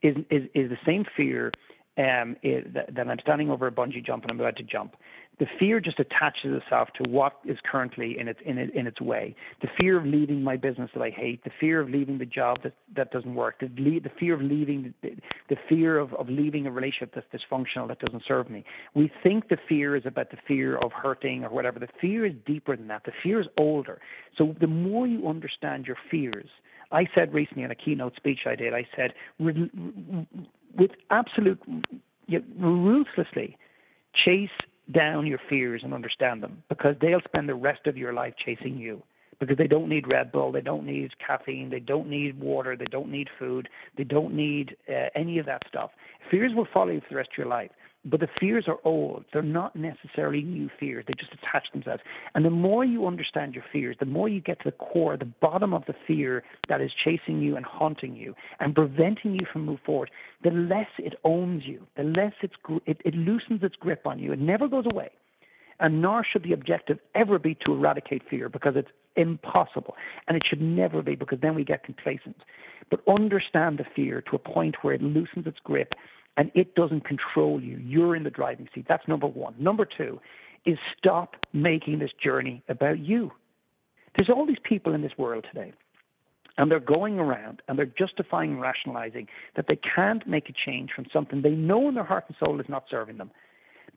is 0.03 0.15
is, 0.29 0.43
is 0.53 0.69
the 0.69 0.77
same 0.85 1.05
fear 1.17 1.51
um, 1.97 2.35
it, 2.43 2.73
that 2.73 3.07
I'm 3.07 3.19
standing 3.21 3.49
over 3.49 3.67
a 3.67 3.71
bungee 3.71 4.05
jump 4.05 4.23
and 4.23 4.31
I'm 4.31 4.39
about 4.39 4.57
to 4.57 4.63
jump. 4.63 4.95
The 5.37 5.47
fear 5.59 5.81
just 5.81 5.99
attaches 5.99 6.61
itself 6.61 6.89
to 6.95 7.09
what 7.09 7.39
is 7.43 7.57
currently 7.69 8.17
in 8.17 8.29
its 8.29 8.39
in, 8.45 8.57
in 8.57 8.87
its 8.87 9.01
way. 9.01 9.35
The 9.61 9.67
fear 9.77 9.97
of 9.97 10.05
leaving 10.05 10.41
my 10.41 10.55
business 10.55 10.89
that 10.93 11.01
I 11.01 11.09
hate, 11.09 11.43
the 11.43 11.51
fear 11.59 11.81
of 11.81 11.89
leaving 11.89 12.17
the 12.17 12.25
job 12.25 12.63
that 12.63 12.73
that 12.95 13.11
doesn't 13.11 13.35
work, 13.35 13.59
the, 13.59 13.67
the 13.67 14.11
fear 14.17 14.33
of 14.33 14.41
leaving, 14.41 14.93
the, 15.01 15.11
the 15.49 15.57
fear 15.67 15.97
of, 15.99 16.13
of 16.13 16.29
leaving 16.29 16.67
a 16.67 16.71
relationship 16.71 17.13
that's 17.13 17.27
dysfunctional 17.33 17.87
that 17.89 17.99
doesn't 17.99 18.23
serve 18.25 18.49
me. 18.49 18.63
We 18.93 19.11
think 19.23 19.49
the 19.49 19.57
fear 19.67 19.97
is 19.97 20.03
about 20.05 20.31
the 20.31 20.37
fear 20.47 20.77
of 20.77 20.93
hurting 20.93 21.43
or 21.43 21.49
whatever. 21.49 21.79
The 21.79 21.89
fear 21.99 22.25
is 22.25 22.33
deeper 22.45 22.77
than 22.77 22.87
that. 22.87 23.03
The 23.03 23.13
fear 23.21 23.41
is 23.41 23.47
older. 23.57 23.99
So 24.37 24.55
the 24.61 24.67
more 24.67 25.05
you 25.05 25.27
understand 25.27 25.85
your 25.85 25.97
fears, 26.09 26.47
I 26.91 27.07
said 27.13 27.33
recently 27.33 27.63
in 27.63 27.71
a 27.71 27.75
keynote 27.75 28.15
speech 28.15 28.39
I 28.45 28.55
did, 28.55 28.73
I 28.73 28.87
said, 28.95 29.13
with 29.39 30.91
absolute, 31.09 31.61
you 32.27 32.43
know, 32.57 32.67
ruthlessly, 32.67 33.57
chase 34.13 34.49
down 34.91 35.25
your 35.25 35.39
fears 35.49 35.81
and 35.83 35.93
understand 35.93 36.43
them 36.43 36.63
because 36.69 36.95
they'll 37.01 37.21
spend 37.21 37.49
the 37.49 37.55
rest 37.55 37.87
of 37.87 37.97
your 37.97 38.13
life 38.13 38.33
chasing 38.43 38.77
you 38.77 39.01
because 39.39 39.57
they 39.57 39.67
don't 39.67 39.89
need 39.89 40.07
Red 40.07 40.31
Bull, 40.31 40.51
they 40.51 40.61
don't 40.61 40.85
need 40.85 41.11
caffeine, 41.25 41.69
they 41.69 41.79
don't 41.79 42.09
need 42.09 42.39
water, 42.39 42.75
they 42.75 42.85
don't 42.85 43.11
need 43.11 43.29
food, 43.37 43.69
they 43.97 44.03
don't 44.03 44.33
need 44.33 44.75
uh, 44.89 45.07
any 45.15 45.39
of 45.39 45.45
that 45.45 45.63
stuff. 45.67 45.91
Fears 46.29 46.53
will 46.55 46.67
follow 46.73 46.91
you 46.91 47.01
for 47.01 47.09
the 47.11 47.15
rest 47.15 47.29
of 47.33 47.37
your 47.37 47.47
life. 47.47 47.71
But 48.07 48.19
the 48.19 48.27
fears 48.39 48.65
are 48.67 48.77
old. 48.83 49.25
They're 49.33 49.41
not 49.41 49.75
necessarily 49.75 50.43
new 50.43 50.69
fears. 50.79 51.05
They 51.07 51.15
just 51.19 51.33
attach 51.33 51.71
themselves. 51.73 52.03
And 52.35 52.45
the 52.45 52.51
more 52.51 52.85
you 52.85 53.07
understand 53.07 53.55
your 53.55 53.63
fears, 53.73 53.95
the 53.99 54.05
more 54.05 54.29
you 54.29 54.39
get 54.39 54.59
to 54.59 54.69
the 54.69 54.77
core, 54.77 55.17
the 55.17 55.25
bottom 55.25 55.73
of 55.73 55.85
the 55.87 55.95
fear 56.05 56.43
that 56.69 56.81
is 56.81 56.91
chasing 57.03 57.41
you 57.41 57.55
and 57.55 57.65
haunting 57.65 58.15
you 58.15 58.35
and 58.59 58.75
preventing 58.75 59.33
you 59.33 59.47
from 59.51 59.65
move 59.65 59.79
forward, 59.83 60.11
the 60.43 60.51
less 60.51 60.87
it 60.99 61.15
owns 61.23 61.63
you, 61.65 61.87
the 61.97 62.03
less 62.03 62.33
it's, 62.43 62.53
it, 62.85 63.01
it 63.03 63.15
loosens 63.15 63.63
its 63.63 63.75
grip 63.75 64.05
on 64.05 64.19
you. 64.19 64.31
It 64.31 64.39
never 64.39 64.67
goes 64.67 64.85
away. 64.85 65.09
And 65.79 66.01
nor 66.01 66.23
should 66.23 66.43
the 66.43 66.53
objective 66.53 66.99
ever 67.15 67.39
be 67.39 67.57
to 67.65 67.73
eradicate 67.73 68.21
fear 68.29 68.49
because 68.49 68.75
it's 68.75 68.91
impossible. 69.15 69.95
And 70.27 70.37
it 70.37 70.43
should 70.47 70.61
never 70.61 71.01
be 71.01 71.15
because 71.15 71.39
then 71.41 71.55
we 71.55 71.63
get 71.63 71.83
complacent. 71.83 72.37
But 72.89 73.01
understand 73.07 73.79
the 73.79 73.85
fear 73.95 74.21
to 74.29 74.35
a 74.35 74.39
point 74.39 74.75
where 74.81 74.93
it 74.93 75.01
loosens 75.01 75.47
its 75.47 75.59
grip 75.63 75.93
and 76.37 76.51
it 76.53 76.75
doesn't 76.75 77.05
control 77.05 77.61
you. 77.61 77.77
You're 77.77 78.15
in 78.15 78.23
the 78.23 78.29
driving 78.29 78.67
seat. 78.73 78.85
That's 78.87 79.07
number 79.07 79.27
one. 79.27 79.55
Number 79.57 79.85
two 79.85 80.19
is 80.65 80.77
stop 80.97 81.35
making 81.53 81.99
this 81.99 82.11
journey 82.21 82.63
about 82.67 82.99
you. 82.99 83.31
There's 84.15 84.29
all 84.29 84.45
these 84.45 84.57
people 84.63 84.93
in 84.93 85.01
this 85.01 85.11
world 85.17 85.45
today, 85.51 85.73
and 86.57 86.71
they're 86.71 86.79
going 86.79 87.19
around 87.19 87.61
and 87.67 87.77
they're 87.77 87.85
justifying 87.85 88.59
rationalizing 88.59 89.27
that 89.55 89.65
they 89.67 89.77
can't 89.77 90.25
make 90.27 90.49
a 90.49 90.53
change 90.65 90.89
from 90.95 91.05
something 91.11 91.41
they 91.41 91.51
know 91.51 91.87
in 91.89 91.95
their 91.95 92.03
heart 92.03 92.25
and 92.27 92.35
soul 92.39 92.59
is 92.59 92.69
not 92.69 92.85
serving 92.89 93.17
them 93.17 93.31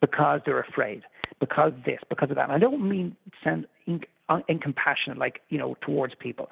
because 0.01 0.41
they're 0.45 0.61
afraid, 0.61 1.03
because 1.41 1.73
this, 1.87 2.01
because 2.09 2.31
of 2.31 2.37
that. 2.37 2.45
And 2.45 2.53
I 2.53 2.59
don't 2.59 2.87
mean 2.87 3.17
sound 4.29 4.45
incompassionate, 4.49 5.19
like, 5.19 5.41
you 5.49 5.59
know, 5.59 5.77
towards 5.81 6.15
people. 6.19 6.49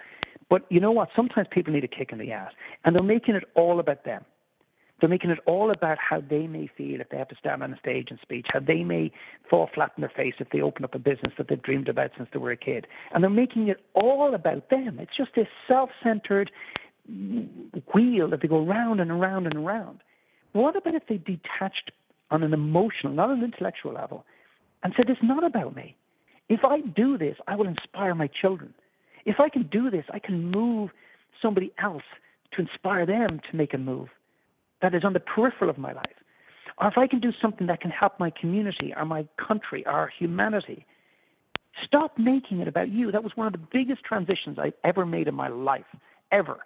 But 0.48 0.62
you 0.68 0.80
know 0.80 0.92
what? 0.92 1.08
Sometimes 1.14 1.48
people 1.50 1.72
need 1.72 1.84
a 1.84 1.88
kick 1.88 2.10
in 2.12 2.18
the 2.18 2.32
ass, 2.32 2.52
and 2.84 2.94
they're 2.94 3.02
making 3.02 3.34
it 3.34 3.44
all 3.54 3.80
about 3.80 4.04
them. 4.04 4.24
They're 5.00 5.10
making 5.10 5.30
it 5.30 5.40
all 5.46 5.70
about 5.70 5.98
how 5.98 6.22
they 6.22 6.46
may 6.46 6.70
feel 6.74 7.00
if 7.00 7.10
they 7.10 7.18
have 7.18 7.28
to 7.28 7.36
stand 7.36 7.62
on 7.62 7.72
a 7.72 7.78
stage 7.78 8.06
and 8.08 8.18
speech, 8.22 8.46
how 8.50 8.60
they 8.60 8.82
may 8.82 9.12
fall 9.50 9.68
flat 9.74 9.92
in 9.96 10.00
their 10.00 10.12
face 10.16 10.34
if 10.38 10.48
they 10.50 10.62
open 10.62 10.84
up 10.84 10.94
a 10.94 10.98
business 10.98 11.34
that 11.36 11.48
they've 11.48 11.62
dreamed 11.62 11.88
about 11.88 12.12
since 12.16 12.30
they 12.32 12.38
were 12.38 12.50
a 12.50 12.56
kid. 12.56 12.86
And 13.12 13.22
they're 13.22 13.30
making 13.30 13.68
it 13.68 13.78
all 13.94 14.34
about 14.34 14.70
them. 14.70 14.98
It's 14.98 15.16
just 15.16 15.34
this 15.36 15.48
self 15.68 15.90
centered 16.02 16.50
wheel 17.94 18.30
that 18.30 18.40
they 18.40 18.48
go 18.48 18.64
round 18.64 19.00
and 19.00 19.10
around 19.10 19.46
and 19.46 19.56
around. 19.56 20.00
What 20.52 20.76
about 20.76 20.94
if 20.94 21.06
they 21.08 21.18
detached 21.18 21.92
on 22.30 22.42
an 22.42 22.54
emotional, 22.54 23.12
not 23.12 23.30
an 23.30 23.44
intellectual 23.44 23.92
level, 23.92 24.24
and 24.82 24.94
said, 24.96 25.10
It's 25.10 25.20
not 25.22 25.44
about 25.44 25.76
me. 25.76 25.94
If 26.48 26.60
I 26.64 26.80
do 26.80 27.18
this, 27.18 27.36
I 27.46 27.56
will 27.56 27.66
inspire 27.66 28.14
my 28.14 28.28
children. 28.28 28.72
If 29.24 29.40
I 29.40 29.48
can 29.48 29.64
do 29.64 29.90
this, 29.90 30.04
I 30.12 30.18
can 30.18 30.50
move 30.50 30.90
somebody 31.42 31.72
else 31.82 32.04
to 32.52 32.62
inspire 32.62 33.04
them 33.04 33.40
to 33.50 33.56
make 33.56 33.74
a 33.74 33.78
move 33.78 34.08
that 34.82 34.94
is 34.94 35.04
on 35.04 35.12
the 35.12 35.20
peripheral 35.20 35.70
of 35.70 35.78
my 35.78 35.92
life. 35.92 36.16
Or 36.78 36.88
if 36.88 36.98
I 36.98 37.06
can 37.06 37.20
do 37.20 37.32
something 37.40 37.66
that 37.66 37.80
can 37.80 37.90
help 37.90 38.20
my 38.20 38.30
community 38.30 38.92
or 38.96 39.04
my 39.04 39.26
country 39.36 39.84
or 39.86 40.12
humanity. 40.16 40.84
Stop 41.84 42.18
making 42.18 42.60
it 42.60 42.68
about 42.68 42.90
you. 42.90 43.10
That 43.10 43.24
was 43.24 43.32
one 43.34 43.46
of 43.46 43.52
the 43.52 43.66
biggest 43.72 44.04
transitions 44.04 44.58
I've 44.58 44.74
ever 44.84 45.04
made 45.04 45.28
in 45.28 45.34
my 45.34 45.48
life, 45.48 45.84
ever. 46.32 46.58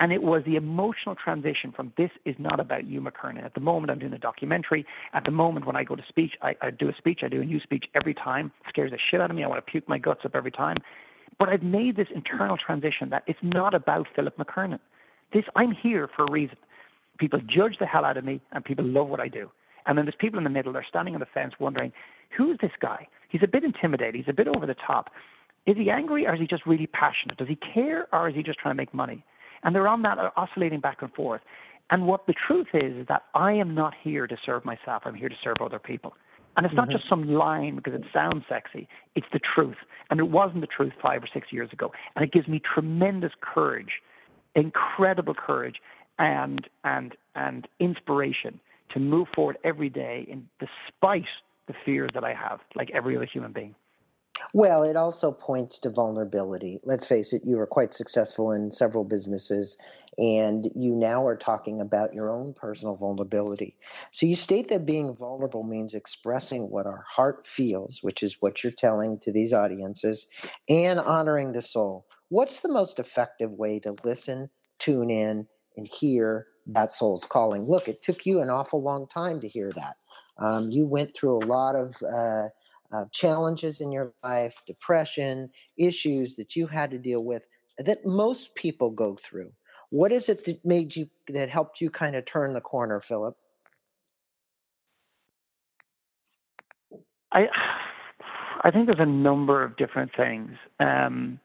And 0.00 0.12
it 0.12 0.22
was 0.22 0.42
the 0.44 0.56
emotional 0.56 1.14
transition 1.14 1.72
from 1.74 1.92
this 1.96 2.10
is 2.24 2.34
not 2.38 2.58
about 2.58 2.86
you, 2.86 3.00
McKernan. 3.00 3.44
At 3.44 3.54
the 3.54 3.60
moment, 3.60 3.92
I'm 3.92 4.00
doing 4.00 4.12
a 4.12 4.18
documentary. 4.18 4.84
At 5.12 5.24
the 5.24 5.30
moment, 5.30 5.66
when 5.66 5.76
I 5.76 5.84
go 5.84 5.94
to 5.94 6.02
speech, 6.08 6.32
I, 6.42 6.56
I 6.60 6.70
do 6.70 6.88
a 6.88 6.94
speech. 6.98 7.20
I 7.22 7.28
do 7.28 7.40
a 7.40 7.44
new 7.44 7.60
speech 7.60 7.84
every 7.94 8.14
time. 8.14 8.46
It 8.46 8.70
scares 8.70 8.90
the 8.90 8.98
shit 9.10 9.20
out 9.20 9.30
of 9.30 9.36
me. 9.36 9.44
I 9.44 9.46
want 9.46 9.64
to 9.64 9.70
puke 9.70 9.88
my 9.88 9.98
guts 9.98 10.22
up 10.24 10.34
every 10.34 10.50
time. 10.50 10.78
But 11.38 11.48
I've 11.48 11.62
made 11.62 11.96
this 11.96 12.08
internal 12.14 12.56
transition 12.56 13.10
that 13.10 13.22
it's 13.26 13.38
not 13.42 13.72
about 13.72 14.06
Philip 14.16 14.36
McKernan. 14.36 14.80
This 15.32 15.44
I'm 15.54 15.72
here 15.72 16.08
for 16.14 16.24
a 16.24 16.30
reason. 16.30 16.56
People 17.18 17.40
judge 17.40 17.76
the 17.78 17.86
hell 17.86 18.04
out 18.04 18.16
of 18.16 18.24
me, 18.24 18.40
and 18.52 18.64
people 18.64 18.84
love 18.84 19.08
what 19.08 19.20
I 19.20 19.28
do. 19.28 19.50
And 19.86 19.96
then 19.96 20.04
there's 20.06 20.16
people 20.18 20.38
in 20.38 20.44
the 20.44 20.50
middle. 20.50 20.72
They're 20.72 20.86
standing 20.88 21.14
on 21.14 21.20
the 21.20 21.26
fence, 21.26 21.54
wondering, 21.60 21.92
who 22.36 22.50
is 22.50 22.58
this 22.60 22.72
guy? 22.80 23.06
He's 23.28 23.42
a 23.44 23.48
bit 23.48 23.62
intimidating. 23.62 24.20
He's 24.20 24.30
a 24.30 24.36
bit 24.36 24.48
over 24.48 24.66
the 24.66 24.74
top. 24.74 25.10
Is 25.66 25.76
he 25.76 25.90
angry, 25.90 26.26
or 26.26 26.34
is 26.34 26.40
he 26.40 26.46
just 26.46 26.66
really 26.66 26.86
passionate? 26.86 27.36
Does 27.36 27.48
he 27.48 27.56
care, 27.56 28.08
or 28.12 28.28
is 28.28 28.34
he 28.34 28.42
just 28.42 28.58
trying 28.58 28.74
to 28.74 28.76
make 28.76 28.92
money? 28.92 29.24
And 29.64 29.74
they're 29.74 29.88
on 29.88 30.02
that, 30.02 30.18
oscillating 30.36 30.80
back 30.80 31.02
and 31.02 31.12
forth. 31.12 31.40
And 31.90 32.06
what 32.06 32.26
the 32.26 32.34
truth 32.46 32.68
is 32.72 32.96
is 32.96 33.06
that 33.08 33.24
I 33.34 33.52
am 33.52 33.74
not 33.74 33.94
here 34.02 34.26
to 34.26 34.36
serve 34.44 34.64
myself. 34.64 35.02
I'm 35.04 35.14
here 35.14 35.28
to 35.28 35.36
serve 35.42 35.56
other 35.60 35.78
people. 35.78 36.14
And 36.56 36.64
it's 36.64 36.74
not 36.74 36.88
mm-hmm. 36.88 36.98
just 36.98 37.08
some 37.08 37.28
line 37.28 37.76
because 37.76 37.94
it 37.94 38.04
sounds 38.12 38.44
sexy. 38.48 38.88
It's 39.16 39.26
the 39.32 39.40
truth. 39.54 39.76
And 40.10 40.20
it 40.20 40.30
wasn't 40.30 40.60
the 40.60 40.68
truth 40.68 40.92
five 41.02 41.22
or 41.22 41.28
six 41.32 41.48
years 41.50 41.70
ago. 41.72 41.92
And 42.14 42.24
it 42.24 42.32
gives 42.32 42.46
me 42.46 42.60
tremendous 42.60 43.32
courage, 43.40 44.00
incredible 44.54 45.34
courage 45.34 45.76
and 46.18 46.68
and 46.84 47.16
and 47.34 47.66
inspiration 47.80 48.60
to 48.92 49.00
move 49.00 49.26
forward 49.34 49.58
every 49.64 49.88
day 49.88 50.26
in 50.28 50.48
despite 50.60 51.24
the 51.66 51.74
fears 51.84 52.10
that 52.14 52.22
I 52.24 52.34
have, 52.34 52.60
like 52.76 52.90
every 52.94 53.16
other 53.16 53.26
human 53.30 53.52
being. 53.52 53.74
Well, 54.52 54.82
it 54.84 54.96
also 54.96 55.32
points 55.32 55.78
to 55.80 55.90
vulnerability. 55.90 56.80
Let's 56.84 57.06
face 57.06 57.32
it, 57.32 57.42
you 57.44 57.56
were 57.56 57.66
quite 57.66 57.94
successful 57.94 58.52
in 58.52 58.72
several 58.72 59.04
businesses, 59.04 59.76
and 60.16 60.70
you 60.76 60.94
now 60.94 61.26
are 61.26 61.36
talking 61.36 61.80
about 61.80 62.14
your 62.14 62.30
own 62.30 62.54
personal 62.54 62.96
vulnerability. 62.96 63.76
So 64.12 64.26
you 64.26 64.36
state 64.36 64.68
that 64.68 64.86
being 64.86 65.14
vulnerable 65.14 65.64
means 65.64 65.94
expressing 65.94 66.70
what 66.70 66.86
our 66.86 67.04
heart 67.08 67.46
feels, 67.46 67.98
which 68.02 68.22
is 68.22 68.36
what 68.40 68.62
you're 68.62 68.72
telling 68.72 69.18
to 69.20 69.32
these 69.32 69.52
audiences, 69.52 70.26
and 70.68 71.00
honoring 71.00 71.52
the 71.52 71.62
soul. 71.62 72.06
What's 72.28 72.60
the 72.60 72.72
most 72.72 72.98
effective 72.98 73.50
way 73.52 73.78
to 73.80 73.94
listen, 74.04 74.50
tune 74.78 75.10
in, 75.10 75.46
and 75.76 75.86
hear 75.88 76.46
that 76.66 76.92
soul's 76.92 77.26
calling? 77.26 77.66
Look, 77.68 77.88
it 77.88 78.02
took 78.02 78.24
you 78.24 78.40
an 78.40 78.50
awful 78.50 78.82
long 78.82 79.06
time 79.08 79.40
to 79.40 79.48
hear 79.48 79.72
that. 79.76 79.96
Um, 80.38 80.70
you 80.70 80.86
went 80.86 81.14
through 81.14 81.38
a 81.38 81.46
lot 81.46 81.76
of 81.76 81.94
uh, 82.02 82.48
uh, 82.94 83.04
challenges 83.10 83.80
in 83.80 83.90
your 83.90 84.12
life, 84.22 84.54
depression, 84.66 85.50
issues 85.76 86.36
that 86.36 86.54
you 86.54 86.66
had 86.66 86.90
to 86.90 86.98
deal 86.98 87.24
with 87.24 87.42
that 87.78 88.06
most 88.06 88.54
people 88.54 88.90
go 88.90 89.18
through. 89.28 89.50
What 89.90 90.12
is 90.12 90.28
it 90.28 90.44
that 90.44 90.64
made 90.64 90.94
you 90.94 91.08
that 91.28 91.48
helped 91.48 91.80
you 91.80 91.90
kind 91.90 92.16
of 92.16 92.24
turn 92.26 92.52
the 92.52 92.60
corner, 92.60 93.00
Philip? 93.00 93.36
I 97.32 97.46
I 98.62 98.70
think 98.70 98.86
there's 98.86 98.98
a 99.00 99.06
number 99.06 99.62
of 99.62 99.76
different 99.76 100.12
things. 100.16 100.52
Um, 100.80 101.40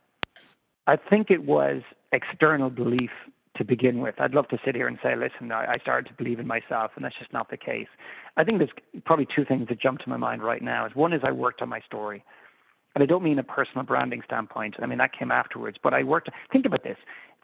I 0.88 0.96
think 0.96 1.30
it 1.30 1.44
was 1.44 1.82
external 2.12 2.70
belief 2.70 3.12
to 3.60 3.66
begin 3.66 4.00
with. 4.00 4.16
I'd 4.18 4.34
love 4.34 4.48
to 4.48 4.58
sit 4.66 4.74
here 4.74 4.88
and 4.88 4.98
say, 5.04 5.16
listen, 5.16 5.52
I, 5.52 5.78
started 5.82 6.10
to 6.10 6.16
believe 6.16 6.40
in 6.40 6.48
myself, 6.48 6.92
and 6.96 7.06
that's 7.06 7.18
just 7.20 7.32
not 7.32 7.52
the 7.52 7.58
case. 7.58 7.88
I 8.38 8.44
think 8.44 8.58
there's 8.58 8.72
probably 9.06 9.28
two 9.36 9.46
things 9.46 9.68
that 9.68 9.80
jump 9.80 10.00
to 10.00 10.10
my 10.10 10.18
mind 10.18 10.42
right 10.42 10.64
now. 10.64 10.88
Is 10.88 10.96
one 10.96 11.14
is 11.14 11.22
I 11.24 11.32
worked 11.32 11.62
on 11.62 11.70
my 11.70 11.82
story, 11.82 12.24
and 12.96 13.04
I 13.04 13.06
don't 13.06 13.22
mean 13.22 13.38
a 13.38 13.44
personal 13.44 13.84
branding 13.84 14.22
standpoint. 14.26 14.76
I 14.82 14.86
mean 14.88 14.98
that 14.98 15.12
came 15.18 15.30
afterwards, 15.30 15.78
but 15.84 15.94
I 15.94 16.04
worked. 16.04 16.30
Think 16.52 16.66
about 16.66 16.84
this: 16.84 16.98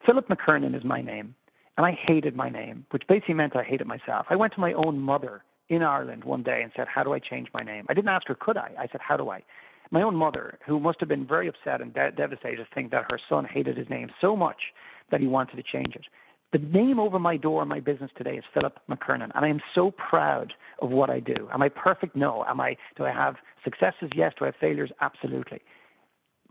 Philip 0.05 0.27
McKernan 0.29 0.75
is 0.75 0.83
my 0.85 1.01
name, 1.01 1.35
and 1.77 1.85
I 1.85 1.91
hated 2.07 2.35
my 2.35 2.49
name, 2.49 2.85
which 2.91 3.03
basically 3.07 3.35
meant 3.35 3.55
I 3.55 3.63
hated 3.63 3.85
myself. 3.85 4.25
I 4.29 4.37
went 4.37 4.53
to 4.53 4.61
my 4.61 4.73
own 4.73 4.97
mother 4.99 5.43
in 5.67 5.83
Ireland 5.83 6.23
one 6.23 6.43
day 6.43 6.61
and 6.63 6.71
said, 6.75 6.87
"How 6.87 7.03
do 7.03 7.13
I 7.13 7.19
change 7.19 7.49
my 7.53 7.61
name?" 7.61 7.85
I 7.89 7.93
didn't 7.93 8.09
ask 8.09 8.27
her, 8.27 8.35
"Could 8.35 8.57
I?" 8.57 8.71
I 8.79 8.87
said, 8.87 9.01
"How 9.01 9.17
do 9.17 9.29
I?" 9.29 9.43
My 9.91 10.01
own 10.01 10.15
mother, 10.15 10.57
who 10.65 10.79
must 10.79 10.99
have 11.01 11.09
been 11.09 11.27
very 11.27 11.47
upset 11.47 11.81
and 11.81 11.93
de- 11.93 12.11
devastated 12.11 12.57
to 12.57 12.67
think 12.73 12.91
that 12.91 13.05
her 13.11 13.19
son 13.29 13.45
hated 13.45 13.77
his 13.77 13.89
name 13.89 14.09
so 14.19 14.35
much 14.35 14.73
that 15.11 15.21
he 15.21 15.27
wanted 15.27 15.57
to 15.57 15.63
change 15.63 15.95
it. 15.95 16.05
The 16.53 16.59
name 16.59 16.99
over 16.99 17.19
my 17.19 17.37
door 17.37 17.61
in 17.63 17.67
my 17.67 17.79
business 17.79 18.11
today 18.17 18.37
is 18.37 18.43
Philip 18.53 18.79
McKernan, 18.89 19.31
and 19.35 19.45
I 19.45 19.49
am 19.49 19.59
so 19.73 19.91
proud 19.91 20.53
of 20.81 20.89
what 20.89 21.09
I 21.09 21.19
do. 21.19 21.49
Am 21.53 21.61
I 21.61 21.69
perfect? 21.69 22.15
No. 22.15 22.45
Am 22.47 22.61
I? 22.61 22.77
Do 22.95 23.03
I 23.03 23.11
have 23.11 23.35
successes? 23.63 24.09
Yes. 24.15 24.33
Do 24.37 24.45
I 24.45 24.47
have 24.49 24.55
failures? 24.61 24.91
Absolutely. 25.01 25.61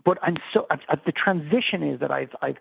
But 0.05 0.19
I'm 0.23 0.37
so. 0.53 0.67
I've, 0.71 0.81
I've, 0.91 1.05
the 1.07 1.13
transition 1.13 1.83
is 1.83 2.01
that 2.01 2.11
I've 2.11 2.31
I've 2.43 2.57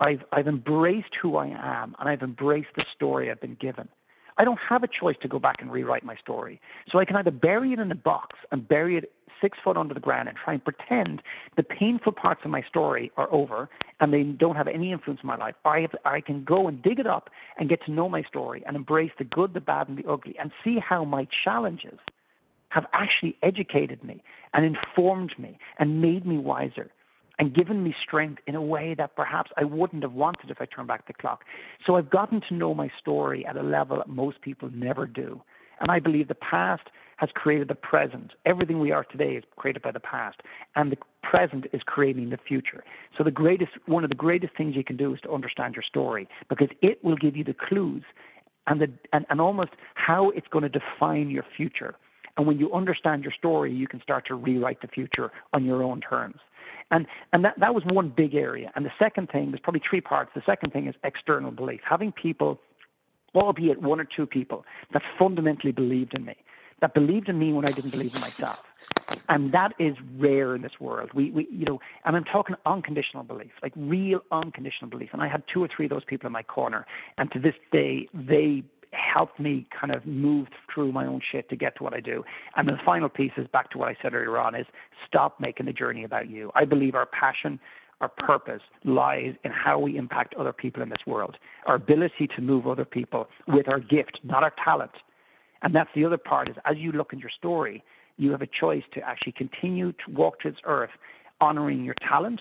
I've 0.00 0.22
I've 0.32 0.46
embraced 0.46 1.14
who 1.20 1.36
I 1.36 1.48
am, 1.48 1.94
and 1.98 2.08
I've 2.08 2.22
embraced 2.22 2.70
the 2.76 2.84
story 2.94 3.30
I've 3.30 3.40
been 3.40 3.58
given. 3.60 3.88
I 4.38 4.44
don't 4.44 4.58
have 4.68 4.82
a 4.82 4.88
choice 4.88 5.16
to 5.22 5.28
go 5.28 5.38
back 5.38 5.56
and 5.60 5.72
rewrite 5.72 6.04
my 6.04 6.16
story. 6.16 6.60
So 6.90 6.98
I 6.98 7.04
can 7.04 7.16
either 7.16 7.30
bury 7.30 7.72
it 7.72 7.78
in 7.78 7.90
a 7.90 7.96
box 7.96 8.36
and 8.52 8.66
bury 8.66 8.96
it 8.96 9.12
six 9.40 9.58
foot 9.62 9.76
under 9.76 9.94
the 9.94 10.00
ground 10.00 10.28
and 10.28 10.36
try 10.36 10.54
and 10.54 10.64
pretend 10.64 11.22
the 11.56 11.62
painful 11.62 12.12
parts 12.12 12.40
of 12.44 12.50
my 12.50 12.62
story 12.62 13.10
are 13.16 13.30
over 13.32 13.68
and 14.00 14.12
they 14.12 14.22
don't 14.22 14.56
have 14.56 14.68
any 14.68 14.92
influence 14.92 15.20
in 15.22 15.26
my 15.26 15.36
life. 15.36 15.54
I, 15.64 15.80
have, 15.80 15.94
I 16.04 16.20
can 16.20 16.44
go 16.44 16.68
and 16.68 16.82
dig 16.82 16.98
it 16.98 17.06
up 17.06 17.30
and 17.58 17.68
get 17.68 17.84
to 17.86 17.92
know 17.92 18.08
my 18.08 18.22
story 18.22 18.62
and 18.66 18.76
embrace 18.76 19.12
the 19.18 19.24
good, 19.24 19.54
the 19.54 19.60
bad, 19.60 19.88
and 19.88 19.98
the 19.98 20.08
ugly 20.10 20.34
and 20.38 20.52
see 20.64 20.78
how 20.78 21.04
my 21.04 21.26
challenges 21.44 21.98
have 22.70 22.86
actually 22.92 23.36
educated 23.42 24.02
me 24.04 24.22
and 24.52 24.64
informed 24.64 25.32
me 25.38 25.58
and 25.78 26.02
made 26.02 26.26
me 26.26 26.38
wiser 26.38 26.90
and 27.38 27.54
given 27.54 27.82
me 27.82 27.94
strength 28.02 28.40
in 28.46 28.54
a 28.54 28.62
way 28.62 28.94
that 28.96 29.16
perhaps 29.16 29.50
I 29.56 29.64
wouldn't 29.64 30.02
have 30.02 30.12
wanted 30.12 30.50
if 30.50 30.60
I 30.60 30.66
turned 30.66 30.88
back 30.88 31.06
the 31.06 31.12
clock. 31.12 31.44
So 31.86 31.96
I've 31.96 32.10
gotten 32.10 32.40
to 32.48 32.54
know 32.54 32.74
my 32.74 32.90
story 32.98 33.44
at 33.44 33.56
a 33.56 33.62
level 33.62 33.98
that 33.98 34.08
most 34.08 34.40
people 34.40 34.70
never 34.72 35.06
do. 35.06 35.42
And 35.80 35.90
I 35.90 35.98
believe 35.98 36.28
the 36.28 36.34
past 36.34 36.84
has 37.16 37.30
created 37.34 37.68
the 37.68 37.74
present. 37.74 38.32
Everything 38.44 38.78
we 38.78 38.92
are 38.92 39.04
today 39.04 39.36
is 39.36 39.44
created 39.56 39.82
by 39.82 39.90
the 39.90 40.00
past, 40.00 40.40
and 40.74 40.92
the 40.92 40.96
present 41.22 41.66
is 41.72 41.80
creating 41.84 42.30
the 42.30 42.38
future. 42.38 42.84
So 43.16 43.24
the 43.24 43.30
greatest, 43.30 43.72
one 43.86 44.04
of 44.04 44.10
the 44.10 44.16
greatest 44.16 44.56
things 44.56 44.76
you 44.76 44.84
can 44.84 44.96
do 44.96 45.14
is 45.14 45.20
to 45.22 45.32
understand 45.32 45.74
your 45.74 45.82
story 45.82 46.28
because 46.48 46.68
it 46.82 47.02
will 47.02 47.16
give 47.16 47.36
you 47.36 47.44
the 47.44 47.54
clues 47.54 48.02
and 48.66 48.80
the 48.80 48.88
and, 49.12 49.24
and 49.30 49.40
almost 49.40 49.70
how 49.94 50.30
it's 50.30 50.46
going 50.48 50.62
to 50.62 50.68
define 50.68 51.30
your 51.30 51.44
future. 51.56 51.94
And 52.36 52.46
when 52.46 52.58
you 52.58 52.72
understand 52.74 53.22
your 53.22 53.32
story, 53.32 53.72
you 53.72 53.88
can 53.88 54.02
start 54.02 54.26
to 54.26 54.34
rewrite 54.34 54.82
the 54.82 54.88
future 54.88 55.32
on 55.54 55.64
your 55.64 55.82
own 55.82 56.00
terms. 56.02 56.36
And 56.90 57.06
and 57.32 57.44
that, 57.44 57.58
that 57.58 57.74
was 57.74 57.84
one 57.84 58.12
big 58.14 58.34
area. 58.34 58.70
And 58.74 58.84
the 58.84 58.92
second 58.98 59.30
thing, 59.30 59.50
there's 59.50 59.60
probably 59.60 59.82
three 59.88 60.00
parts. 60.00 60.30
The 60.34 60.42
second 60.46 60.72
thing 60.72 60.86
is 60.86 60.94
external 61.04 61.50
belief. 61.50 61.80
Having 61.88 62.12
people, 62.12 62.60
albeit 63.34 63.82
one 63.82 64.00
or 64.00 64.04
two 64.04 64.26
people, 64.26 64.64
that 64.92 65.02
fundamentally 65.18 65.72
believed 65.72 66.14
in 66.14 66.24
me, 66.24 66.36
that 66.80 66.94
believed 66.94 67.28
in 67.28 67.38
me 67.38 67.52
when 67.52 67.66
I 67.68 67.72
didn't 67.72 67.90
believe 67.90 68.14
in 68.14 68.20
myself. 68.20 68.62
And 69.28 69.52
that 69.52 69.72
is 69.78 69.96
rare 70.18 70.54
in 70.54 70.62
this 70.62 70.78
world. 70.78 71.10
We, 71.14 71.30
we 71.30 71.48
you 71.50 71.64
know, 71.64 71.80
and 72.04 72.16
I'm 72.16 72.24
talking 72.24 72.54
unconditional 72.64 73.24
belief, 73.24 73.50
like 73.62 73.72
real 73.76 74.20
unconditional 74.30 74.90
belief. 74.90 75.10
And 75.12 75.22
I 75.22 75.28
had 75.28 75.42
two 75.52 75.62
or 75.62 75.68
three 75.74 75.86
of 75.86 75.90
those 75.90 76.04
people 76.04 76.26
in 76.26 76.32
my 76.32 76.42
corner. 76.42 76.86
And 77.18 77.30
to 77.32 77.38
this 77.38 77.54
day, 77.72 78.08
they 78.14 78.62
helped 78.96 79.38
me 79.38 79.66
kind 79.78 79.94
of 79.94 80.06
move 80.06 80.48
through 80.72 80.92
my 80.92 81.06
own 81.06 81.20
shit 81.32 81.48
to 81.50 81.56
get 81.56 81.76
to 81.76 81.84
what 81.84 81.94
I 81.94 82.00
do. 82.00 82.24
And 82.56 82.68
the 82.68 82.78
final 82.84 83.08
piece 83.08 83.32
is 83.36 83.46
back 83.52 83.70
to 83.70 83.78
what 83.78 83.88
I 83.88 83.96
said 84.02 84.14
earlier 84.14 84.38
on 84.38 84.54
is 84.54 84.66
stop 85.06 85.40
making 85.40 85.66
the 85.66 85.72
journey 85.72 86.04
about 86.04 86.28
you. 86.28 86.50
I 86.54 86.64
believe 86.64 86.94
our 86.94 87.06
passion, 87.06 87.58
our 88.00 88.08
purpose 88.08 88.62
lies 88.84 89.34
in 89.44 89.50
how 89.50 89.78
we 89.78 89.96
impact 89.96 90.34
other 90.34 90.52
people 90.52 90.82
in 90.82 90.88
this 90.88 91.06
world. 91.06 91.36
Our 91.66 91.76
ability 91.76 92.28
to 92.36 92.42
move 92.42 92.66
other 92.66 92.84
people 92.84 93.28
with 93.48 93.68
our 93.68 93.80
gift, 93.80 94.20
not 94.24 94.42
our 94.42 94.52
talent. 94.62 94.92
And 95.62 95.74
that's 95.74 95.90
the 95.94 96.04
other 96.04 96.18
part 96.18 96.48
is 96.48 96.56
as 96.64 96.76
you 96.78 96.92
look 96.92 97.12
in 97.12 97.18
your 97.18 97.30
story, 97.30 97.82
you 98.18 98.30
have 98.30 98.42
a 98.42 98.48
choice 98.60 98.84
to 98.94 99.00
actually 99.00 99.32
continue 99.32 99.92
to 99.92 100.12
walk 100.12 100.40
to 100.40 100.50
this 100.50 100.60
earth 100.64 100.90
honoring 101.40 101.84
your 101.84 101.96
talent, 102.08 102.40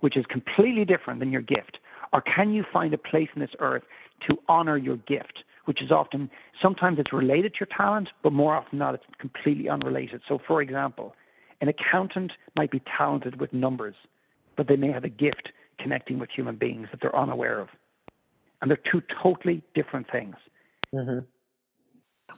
which 0.00 0.16
is 0.16 0.24
completely 0.28 0.84
different 0.84 1.20
than 1.20 1.30
your 1.30 1.42
gift. 1.42 1.78
Or 2.12 2.20
can 2.20 2.52
you 2.52 2.64
find 2.72 2.94
a 2.94 2.98
place 2.98 3.28
in 3.34 3.40
this 3.40 3.50
earth 3.60 3.82
to 4.28 4.36
honor 4.48 4.76
your 4.76 4.96
gift, 4.96 5.44
which 5.68 5.82
is 5.82 5.90
often, 5.92 6.30
sometimes 6.62 6.98
it's 6.98 7.12
related 7.12 7.52
to 7.52 7.58
your 7.60 7.68
talent, 7.76 8.08
but 8.22 8.32
more 8.32 8.56
often 8.56 8.78
not, 8.78 8.94
it's 8.94 9.04
completely 9.18 9.68
unrelated. 9.68 10.22
So, 10.26 10.38
for 10.46 10.62
example, 10.62 11.14
an 11.60 11.68
accountant 11.68 12.32
might 12.56 12.70
be 12.70 12.80
talented 12.96 13.38
with 13.38 13.52
numbers, 13.52 13.94
but 14.56 14.66
they 14.66 14.76
may 14.76 14.90
have 14.90 15.04
a 15.04 15.10
gift 15.10 15.50
connecting 15.78 16.18
with 16.18 16.30
human 16.34 16.56
beings 16.56 16.88
that 16.90 17.02
they're 17.02 17.14
unaware 17.14 17.60
of. 17.60 17.68
And 18.62 18.70
they're 18.70 18.80
two 18.90 19.02
totally 19.22 19.62
different 19.74 20.10
things. 20.10 20.36
Mm-hmm. 20.94 21.26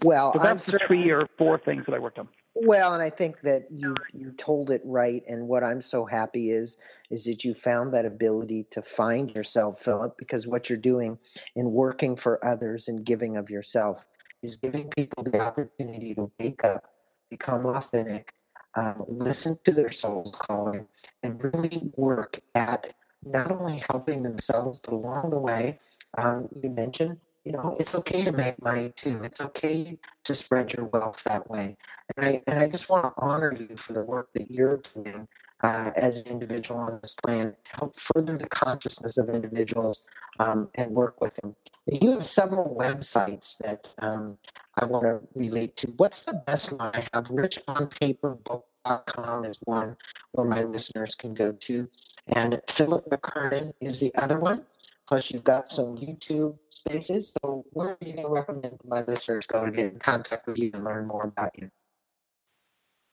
Well, 0.03 0.33
so 0.33 0.41
that's 0.43 0.69
I'm 0.69 0.73
the 0.73 0.81
three 0.85 1.09
or 1.11 1.29
four 1.39 1.57
things 1.57 1.85
that 1.87 1.95
I 1.95 2.01
worked 2.01 2.19
on. 2.19 2.27
Well, 2.55 2.95
and 2.95 3.03
I 3.03 3.11
think 3.11 3.41
that 3.43 3.67
you 3.71 3.95
you 4.13 4.33
told 4.33 4.71
it 4.71 4.83
right. 4.85 5.23
And 5.29 5.47
what 5.47 5.63
I'm 5.63 5.81
so 5.81 6.05
happy 6.05 6.51
is 6.51 6.77
is 7.11 7.25
that 7.25 7.45
you 7.45 7.55
found 7.55 7.95
that 7.95 8.05
ability 8.05 8.67
to 8.73 8.83
find 8.83 9.31
yourself, 9.31 9.83
Philip, 9.83 10.17
because 10.19 10.47
what 10.47 10.69
you're 10.69 10.79
doing 10.79 11.19
in 11.55 11.71
working 11.71 12.17
for 12.17 12.45
others 12.45 12.89
and 12.89 13.05
giving 13.05 13.37
of 13.37 13.51
yourself 13.51 14.05
is 14.43 14.57
giving 14.57 14.89
people 14.91 15.23
the 15.23 15.39
opportunity 15.39 16.15
to 16.15 16.31
wake 16.41 16.65
up, 16.65 16.85
become 17.31 17.67
authentic, 17.67 18.33
um, 18.75 19.05
listen 19.07 19.59
to 19.65 19.73
their 19.73 19.93
soul's 19.93 20.35
calling, 20.39 20.87
and 21.23 21.43
really 21.43 21.91
work 21.97 22.41
at 22.55 22.93
not 23.25 23.53
only 23.53 23.83
helping 23.91 24.23
themselves, 24.23 24.81
but 24.83 24.95
along 24.95 25.31
the 25.31 25.39
way, 25.39 25.79
um, 26.19 26.49
you 26.63 26.71
mentioned 26.71 27.19
you 27.45 27.53
know, 27.53 27.75
it's 27.79 27.95
okay 27.95 28.25
to 28.25 28.33
make 28.33 28.61
money 28.63 28.93
too. 28.97 29.23
It's 29.25 29.41
okay 29.41 29.99
to 30.25 30.35
spread 30.35 30.75
your 30.75 30.87
wealth 30.87 31.23
that 31.25 31.49
way. 31.49 31.77
And 32.17 32.27
I 32.27 32.43
and 32.47 32.59
I 32.59 32.69
just 32.69 32.89
want 32.89 33.05
to 33.05 33.13
honor 33.17 33.57
you 33.59 33.77
for 33.77 33.93
the 33.95 34.03
work 34.03 34.29
that 34.35 34.51
you're 34.51 34.83
doing 34.95 35.27
uh, 35.63 35.91
as 35.97 36.17
an 36.17 36.27
individual 36.27 36.81
on 36.81 36.99
this 37.03 37.15
planet 37.23 37.57
to 37.65 37.71
help 37.77 37.99
further 37.99 38.37
the 38.37 38.49
consciousness 38.49 39.17
of 39.17 39.31
individuals 39.31 40.01
um, 40.39 40.69
and 40.75 40.91
work 40.91 41.19
with 41.21 41.35
them. 41.37 41.57
You 41.87 42.11
have 42.13 42.27
several 42.27 42.77
websites 42.79 43.57
that 43.59 43.89
um, 43.99 44.37
I 44.77 44.85
want 44.85 45.05
to 45.05 45.21
relate 45.35 45.77
to. 45.79 45.89
What's 45.97 46.21
the 46.23 46.35
best 46.47 46.71
one? 46.73 46.91
I 46.95 47.09
have 47.15 47.25
richonpaperbook.com 47.27 49.45
is 49.45 49.59
one 49.65 49.97
where 50.33 50.47
my 50.47 50.63
listeners 50.63 51.15
can 51.15 51.35
go 51.35 51.53
to, 51.53 51.89
and 52.29 52.61
Philip 52.71 53.07
McKernan 53.11 53.73
is 53.81 53.99
the 53.99 54.15
other 54.15 54.39
one. 54.39 54.63
Plus, 55.11 55.29
you've 55.33 55.43
got 55.43 55.69
some 55.69 55.97
YouTube 55.97 56.57
spaces. 56.69 57.35
So, 57.43 57.65
where 57.73 57.89
are 57.89 57.99
you 58.01 58.29
recommend 58.29 58.79
my 58.87 59.03
listeners 59.03 59.45
go 59.45 59.67
to 59.67 59.73
get 59.73 59.93
in 59.93 59.99
contact 59.99 60.47
with 60.47 60.57
you 60.57 60.71
and 60.73 60.85
learn 60.85 61.09
more 61.09 61.25
about 61.25 61.51
you? 61.59 61.69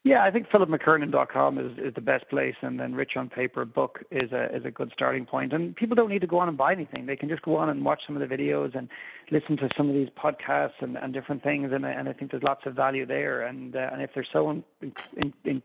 Yeah, 0.04 0.24
I 0.24 0.30
think 0.30 0.48
philipmckernan.com 0.50 1.58
is, 1.58 1.72
is 1.80 1.96
the 1.96 2.02
best 2.02 2.30
place, 2.30 2.54
and 2.62 2.80
then 2.80 2.94
Rich 2.94 3.14
on 3.18 3.30
Paper 3.30 3.66
book 3.66 4.04
is 4.12 4.32
a 4.32 4.56
is 4.56 4.64
a 4.64 4.70
good 4.70 4.92
starting 4.94 5.26
point. 5.26 5.54
And 5.54 5.76
people 5.76 5.96
don't 5.96 6.10
need 6.10 6.22
to 6.22 6.28
go 6.28 6.38
on 6.38 6.48
and 6.48 6.56
buy 6.56 6.72
anything; 6.72 7.08
they 7.08 7.16
can 7.16 7.30
just 7.30 7.42
go 7.42 7.58
on 7.58 7.68
and 7.68 7.84
watch 7.84 8.02
some 8.06 8.16
of 8.16 8.30
the 8.30 8.34
videos 8.34 8.78
and 8.78 8.90
listen 9.32 9.58
to 9.58 9.68
some 9.76 9.90
of 9.90 9.96
these 9.96 10.10
podcasts 10.10 10.80
and, 10.82 10.98
and 10.98 11.16
different 11.16 11.42
things. 11.42 11.72
And, 11.74 11.84
and 11.84 12.08
I 12.08 12.14
think 12.14 12.30
there's 12.30 12.44
lots 12.44 12.68
of 12.68 12.76
value 12.76 13.08
there. 13.08 13.42
And 13.42 13.76
uh, 13.76 13.90
and 13.92 14.04
if 14.04 14.12
they're 14.14 14.28
so 14.32 14.52
in, 14.52 14.64
in, 14.82 15.34
in 15.46 15.64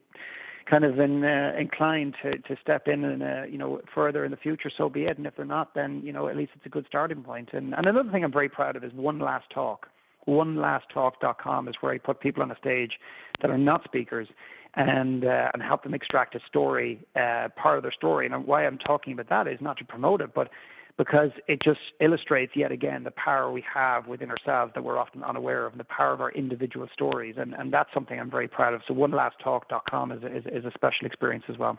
kind 0.69 0.85
of 0.85 0.99
in, 0.99 1.25
uh, 1.25 1.53
inclined 1.59 2.15
to, 2.23 2.39
to 2.39 2.57
step 2.61 2.89
in 2.89 3.05
and 3.05 3.23
uh, 3.23 3.43
you 3.45 3.59
know 3.59 3.81
further 3.95 4.25
in 4.25 4.31
the 4.31 4.37
future, 4.37 4.71
so 4.77 4.89
be 4.89 5.05
it. 5.05 5.19
And 5.19 5.27
if 5.27 5.37
they're 5.37 5.45
not, 5.45 5.75
then 5.75 6.03
you 6.05 6.13
know 6.13 6.29
at 6.29 6.37
least 6.37 6.53
it's 6.57 6.67
a 6.67 6.71
good 6.71 6.87
starting 6.89 7.23
point. 7.23 7.51
And, 7.53 7.75
and 7.75 7.87
another 7.87 8.11
thing 8.11 8.25
I'm 8.25 8.33
very 8.33 8.49
proud 8.49 8.77
of 8.77 8.85
is 8.85 8.93
One 8.93 9.19
Last 9.19 9.47
Talk. 9.53 9.89
OneLastTalk.com 10.29 11.67
is 11.67 11.75
where 11.81 11.93
I 11.93 11.99
put 11.99 12.21
people 12.21 12.45
on 12.45 12.51
a 12.53 12.57
stage 12.57 12.93
that 13.41 13.51
are 13.51 13.59
not 13.59 13.83
speakers 13.83 14.29
and 14.75 15.25
uh, 15.25 15.51
and 15.53 15.63
help 15.63 15.83
them 15.83 15.95
extract 15.95 16.35
a 16.35 16.41
story, 16.49 17.05
uh, 17.17 17.49
part 17.61 17.77
of 17.77 17.83
their 17.83 17.93
story. 17.93 18.27
And 18.27 18.47
why 18.47 18.67
I'm 18.67 18.79
talking 18.79 19.13
about 19.13 19.29
that 19.29 19.53
is 19.53 19.61
not 19.61 19.77
to 19.79 19.85
promote 19.85 20.21
it, 20.21 20.33
but 20.35 20.49
because 20.99 21.31
it 21.49 21.61
just 21.63 21.81
illustrates 22.01 22.53
yet 22.55 22.73
again 22.73 23.05
the 23.05 23.11
power 23.13 23.51
we 23.51 23.65
have 23.73 24.07
within 24.07 24.31
ourselves 24.31 24.73
that 24.75 24.85
we're 24.85 24.99
often 24.99 25.23
unaware 25.23 25.67
of, 25.67 25.73
and 25.73 25.81
the 25.81 25.85
power 25.85 26.13
of 26.13 26.21
our 26.21 26.31
individual 26.33 26.89
stories. 26.93 27.37
And, 27.39 27.55
and 27.55 27.73
that's 27.73 27.93
something 27.95 28.19
I'm 28.19 28.31
very 28.31 28.49
proud 28.49 28.75
of. 28.75 28.83
So 28.87 28.95
OneLastTalk.com 28.95 30.13
is, 30.13 30.23
is, 30.23 30.45
is 30.53 30.65
a 30.65 30.71
special 30.73 31.07
experience 31.07 31.45
as 31.49 31.59
well. 31.59 31.79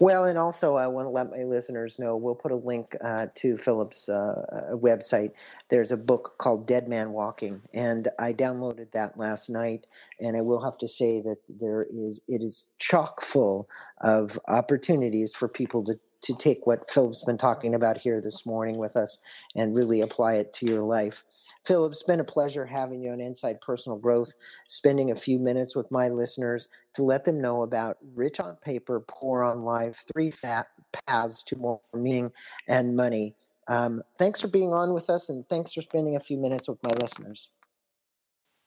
Well, 0.00 0.24
and 0.24 0.38
also 0.38 0.76
I 0.76 0.86
want 0.86 1.06
to 1.06 1.10
let 1.10 1.30
my 1.30 1.44
listeners 1.44 1.96
know 1.98 2.16
we'll 2.16 2.34
put 2.34 2.50
a 2.50 2.56
link 2.56 2.96
uh, 3.04 3.26
to 3.36 3.58
Philip's 3.58 4.08
uh, 4.08 4.70
website. 4.72 5.32
There's 5.68 5.92
a 5.92 5.96
book 5.96 6.36
called 6.38 6.66
Dead 6.66 6.88
Man 6.88 7.12
Walking, 7.12 7.60
and 7.74 8.08
I 8.18 8.32
downloaded 8.32 8.90
that 8.92 9.18
last 9.18 9.50
night. 9.50 9.86
And 10.20 10.36
I 10.36 10.40
will 10.40 10.62
have 10.64 10.78
to 10.78 10.88
say 10.88 11.20
that 11.22 11.36
there 11.48 11.86
is 11.92 12.20
it 12.26 12.40
is 12.40 12.66
chock 12.78 13.22
full 13.22 13.68
of 14.00 14.38
opportunities 14.48 15.32
for 15.34 15.46
people 15.46 15.84
to 15.84 15.98
to 16.22 16.34
take 16.34 16.66
what 16.66 16.90
Philip's 16.90 17.24
been 17.24 17.38
talking 17.38 17.74
about 17.74 17.98
here 17.98 18.20
this 18.20 18.46
morning 18.46 18.78
with 18.78 18.96
us 18.96 19.18
and 19.54 19.74
really 19.74 20.00
apply 20.00 20.34
it 20.34 20.52
to 20.54 20.66
your 20.66 20.82
life. 20.82 21.22
Philip, 21.64 21.92
it's 21.92 22.02
been 22.02 22.20
a 22.20 22.24
pleasure 22.24 22.64
having 22.64 23.02
you 23.02 23.10
on 23.10 23.20
Inside 23.20 23.60
Personal 23.60 23.98
Growth, 23.98 24.32
spending 24.68 25.10
a 25.10 25.16
few 25.16 25.38
minutes 25.38 25.74
with 25.74 25.90
my 25.90 26.08
listeners 26.08 26.68
to 26.94 27.02
let 27.02 27.24
them 27.24 27.40
know 27.40 27.62
about 27.62 27.98
Rich 28.14 28.38
on 28.40 28.56
Paper, 28.56 29.02
Poor 29.08 29.42
on 29.42 29.62
Life, 29.62 29.96
three 30.12 30.30
fat 30.30 30.68
paths 31.06 31.42
to 31.44 31.56
more 31.56 31.80
meaning 31.92 32.30
and 32.68 32.96
money. 32.96 33.34
Um, 33.68 34.02
thanks 34.18 34.40
for 34.40 34.48
being 34.48 34.72
on 34.72 34.94
with 34.94 35.10
us, 35.10 35.28
and 35.28 35.46
thanks 35.48 35.72
for 35.72 35.82
spending 35.82 36.14
a 36.16 36.20
few 36.20 36.38
minutes 36.38 36.68
with 36.68 36.78
my 36.84 36.92
listeners. 37.00 37.48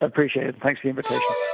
Appreciate 0.01 0.47
it. 0.47 0.55
Thanks 0.61 0.81
for 0.81 0.87
the 0.87 0.89
invitation. 0.89 1.48